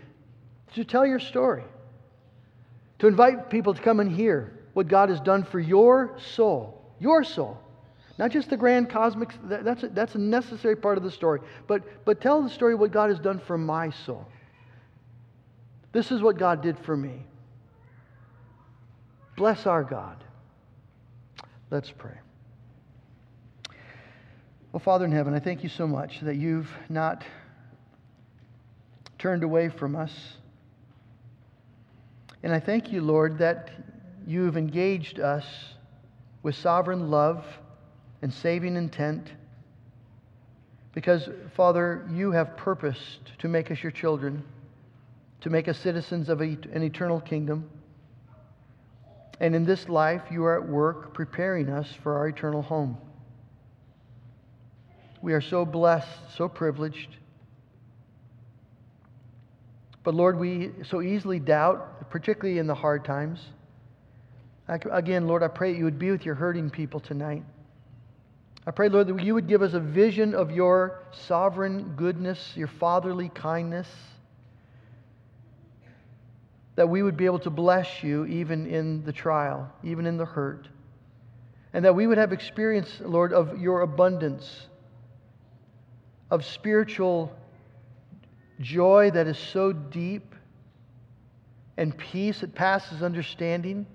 to 0.72 0.82
tell 0.82 1.06
your 1.06 1.20
story, 1.20 1.62
to 2.98 3.06
invite 3.06 3.50
people 3.50 3.74
to 3.74 3.82
come 3.82 4.00
and 4.00 4.10
hear 4.10 4.58
what 4.72 4.88
God 4.88 5.10
has 5.10 5.20
done 5.20 5.44
for 5.44 5.60
your 5.60 6.16
soul, 6.34 6.82
your 6.98 7.22
soul. 7.22 7.60
Not 8.16 8.30
just 8.30 8.48
the 8.48 8.56
grand 8.56 8.88
cosmic, 8.88 9.34
that's 9.44 9.82
a, 9.82 9.88
that's 9.88 10.14
a 10.14 10.18
necessary 10.18 10.74
part 10.74 10.96
of 10.96 11.04
the 11.04 11.10
story, 11.10 11.40
but, 11.66 12.06
but 12.06 12.22
tell 12.22 12.42
the 12.42 12.48
story 12.48 12.74
what 12.74 12.92
God 12.92 13.10
has 13.10 13.18
done 13.18 13.40
for 13.40 13.58
my 13.58 13.90
soul. 13.90 14.26
This 15.92 16.10
is 16.10 16.22
what 16.22 16.38
God 16.38 16.62
did 16.62 16.78
for 16.78 16.96
me. 16.96 17.26
Bless 19.36 19.66
our 19.66 19.84
God. 19.84 20.24
Let's 21.70 21.90
pray. 21.90 22.16
Well, 24.72 24.80
Father 24.80 25.04
in 25.04 25.12
heaven, 25.12 25.34
I 25.34 25.40
thank 25.40 25.62
you 25.62 25.68
so 25.68 25.86
much 25.86 26.20
that 26.20 26.36
you've 26.36 26.74
not 26.88 27.22
turned 29.18 29.42
away 29.42 29.68
from 29.68 29.96
us. 29.96 30.12
And 32.42 32.52
I 32.52 32.60
thank 32.60 32.92
you, 32.92 33.02
Lord, 33.02 33.38
that 33.38 33.70
you've 34.26 34.56
engaged 34.56 35.18
us 35.18 35.44
with 36.42 36.54
sovereign 36.54 37.10
love 37.10 37.44
and 38.22 38.32
saving 38.32 38.76
intent. 38.76 39.32
Because, 40.92 41.28
Father, 41.54 42.08
you 42.12 42.30
have 42.32 42.56
purposed 42.56 43.32
to 43.38 43.48
make 43.48 43.70
us 43.70 43.82
your 43.82 43.92
children, 43.92 44.44
to 45.40 45.50
make 45.50 45.68
us 45.68 45.78
citizens 45.78 46.28
of 46.28 46.40
an 46.40 46.82
eternal 46.82 47.20
kingdom. 47.20 47.68
And 49.40 49.54
in 49.54 49.64
this 49.64 49.88
life, 49.88 50.22
you 50.30 50.44
are 50.44 50.60
at 50.60 50.68
work 50.68 51.14
preparing 51.14 51.68
us 51.68 51.88
for 52.02 52.16
our 52.16 52.28
eternal 52.28 52.62
home. 52.62 52.98
We 55.22 55.32
are 55.32 55.40
so 55.40 55.64
blessed, 55.64 56.08
so 56.36 56.48
privileged. 56.48 57.16
But 60.04 60.14
Lord, 60.14 60.38
we 60.38 60.70
so 60.84 61.02
easily 61.02 61.38
doubt, 61.38 62.10
particularly 62.10 62.58
in 62.58 62.66
the 62.66 62.74
hard 62.74 63.04
times. 63.04 63.40
Again, 64.68 65.26
Lord, 65.26 65.42
I 65.42 65.48
pray 65.48 65.74
you 65.76 65.84
would 65.84 65.98
be 65.98 66.10
with 66.10 66.24
your 66.24 66.34
hurting 66.34 66.70
people 66.70 67.00
tonight. 67.00 67.42
I 68.66 68.70
pray, 68.70 68.90
Lord, 68.90 69.06
that 69.06 69.24
you 69.24 69.32
would 69.34 69.48
give 69.48 69.62
us 69.62 69.72
a 69.72 69.80
vision 69.80 70.34
of 70.34 70.50
your 70.50 71.02
sovereign 71.10 71.94
goodness, 71.96 72.52
your 72.54 72.68
fatherly 72.68 73.30
kindness, 73.30 73.88
that 76.76 76.86
we 76.86 77.02
would 77.02 77.16
be 77.16 77.24
able 77.24 77.38
to 77.40 77.50
bless 77.50 78.02
you 78.02 78.26
even 78.26 78.66
in 78.66 79.04
the 79.04 79.12
trial, 79.12 79.72
even 79.82 80.04
in 80.04 80.18
the 80.18 80.26
hurt, 80.26 80.68
and 81.72 81.84
that 81.84 81.94
we 81.94 82.06
would 82.06 82.18
have 82.18 82.32
experience, 82.32 83.00
Lord, 83.02 83.32
of 83.32 83.58
your 83.58 83.80
abundance, 83.80 84.66
of 86.30 86.44
spiritual 86.44 87.34
joy 88.60 89.10
that 89.12 89.26
is 89.26 89.38
so 89.38 89.72
deep, 89.72 90.34
and 91.76 91.96
peace 91.96 92.40
that 92.40 92.54
passes 92.54 93.02
understanding, 93.02 93.86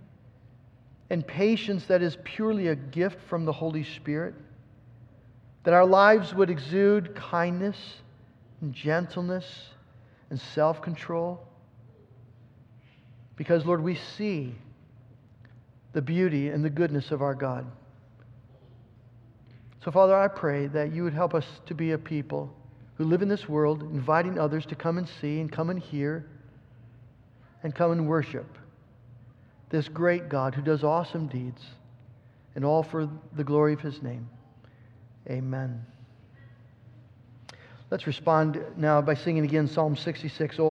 and 1.09 1.25
patience 1.27 1.85
that 1.85 2.01
is 2.01 2.17
purely 2.23 2.69
a 2.69 2.75
gift 2.75 3.19
from 3.27 3.45
the 3.45 3.51
Holy 3.51 3.83
Spirit. 3.83 4.33
That 5.63 5.73
our 5.73 5.85
lives 5.85 6.33
would 6.33 6.49
exude 6.49 7.15
kindness 7.15 7.77
and 8.61 8.73
gentleness 8.73 9.45
and 10.29 10.39
self 10.39 10.81
control. 10.81 11.45
Because, 13.35 13.65
Lord, 13.65 13.81
we 13.83 13.95
see 13.95 14.55
the 15.93 16.01
beauty 16.01 16.49
and 16.49 16.63
the 16.63 16.69
goodness 16.69 17.11
of 17.11 17.21
our 17.21 17.35
God. 17.35 17.65
So, 19.83 19.91
Father, 19.91 20.15
I 20.15 20.27
pray 20.27 20.67
that 20.67 20.93
you 20.93 21.03
would 21.03 21.13
help 21.13 21.33
us 21.33 21.45
to 21.65 21.73
be 21.73 21.91
a 21.91 21.97
people 21.97 22.53
who 22.97 23.05
live 23.05 23.21
in 23.21 23.27
this 23.27 23.49
world, 23.49 23.81
inviting 23.81 24.37
others 24.37 24.65
to 24.67 24.75
come 24.75 24.97
and 24.97 25.07
see 25.21 25.39
and 25.39 25.51
come 25.51 25.69
and 25.69 25.79
hear 25.79 26.25
and 27.63 27.73
come 27.73 27.91
and 27.91 28.07
worship 28.07 28.57
this 29.73 29.89
great 29.89 30.29
God 30.29 30.53
who 30.53 30.61
does 30.61 30.83
awesome 30.83 31.25
deeds, 31.25 31.59
and 32.53 32.63
all 32.63 32.83
for 32.83 33.09
the 33.35 33.43
glory 33.43 33.73
of 33.73 33.81
his 33.81 34.03
name. 34.03 34.29
Amen. 35.27 35.83
Let's 37.89 38.05
respond 38.05 38.61
now 38.77 39.01
by 39.01 39.15
singing 39.15 39.45
again 39.45 39.67
Psalm 39.67 39.95
66. 39.95 40.72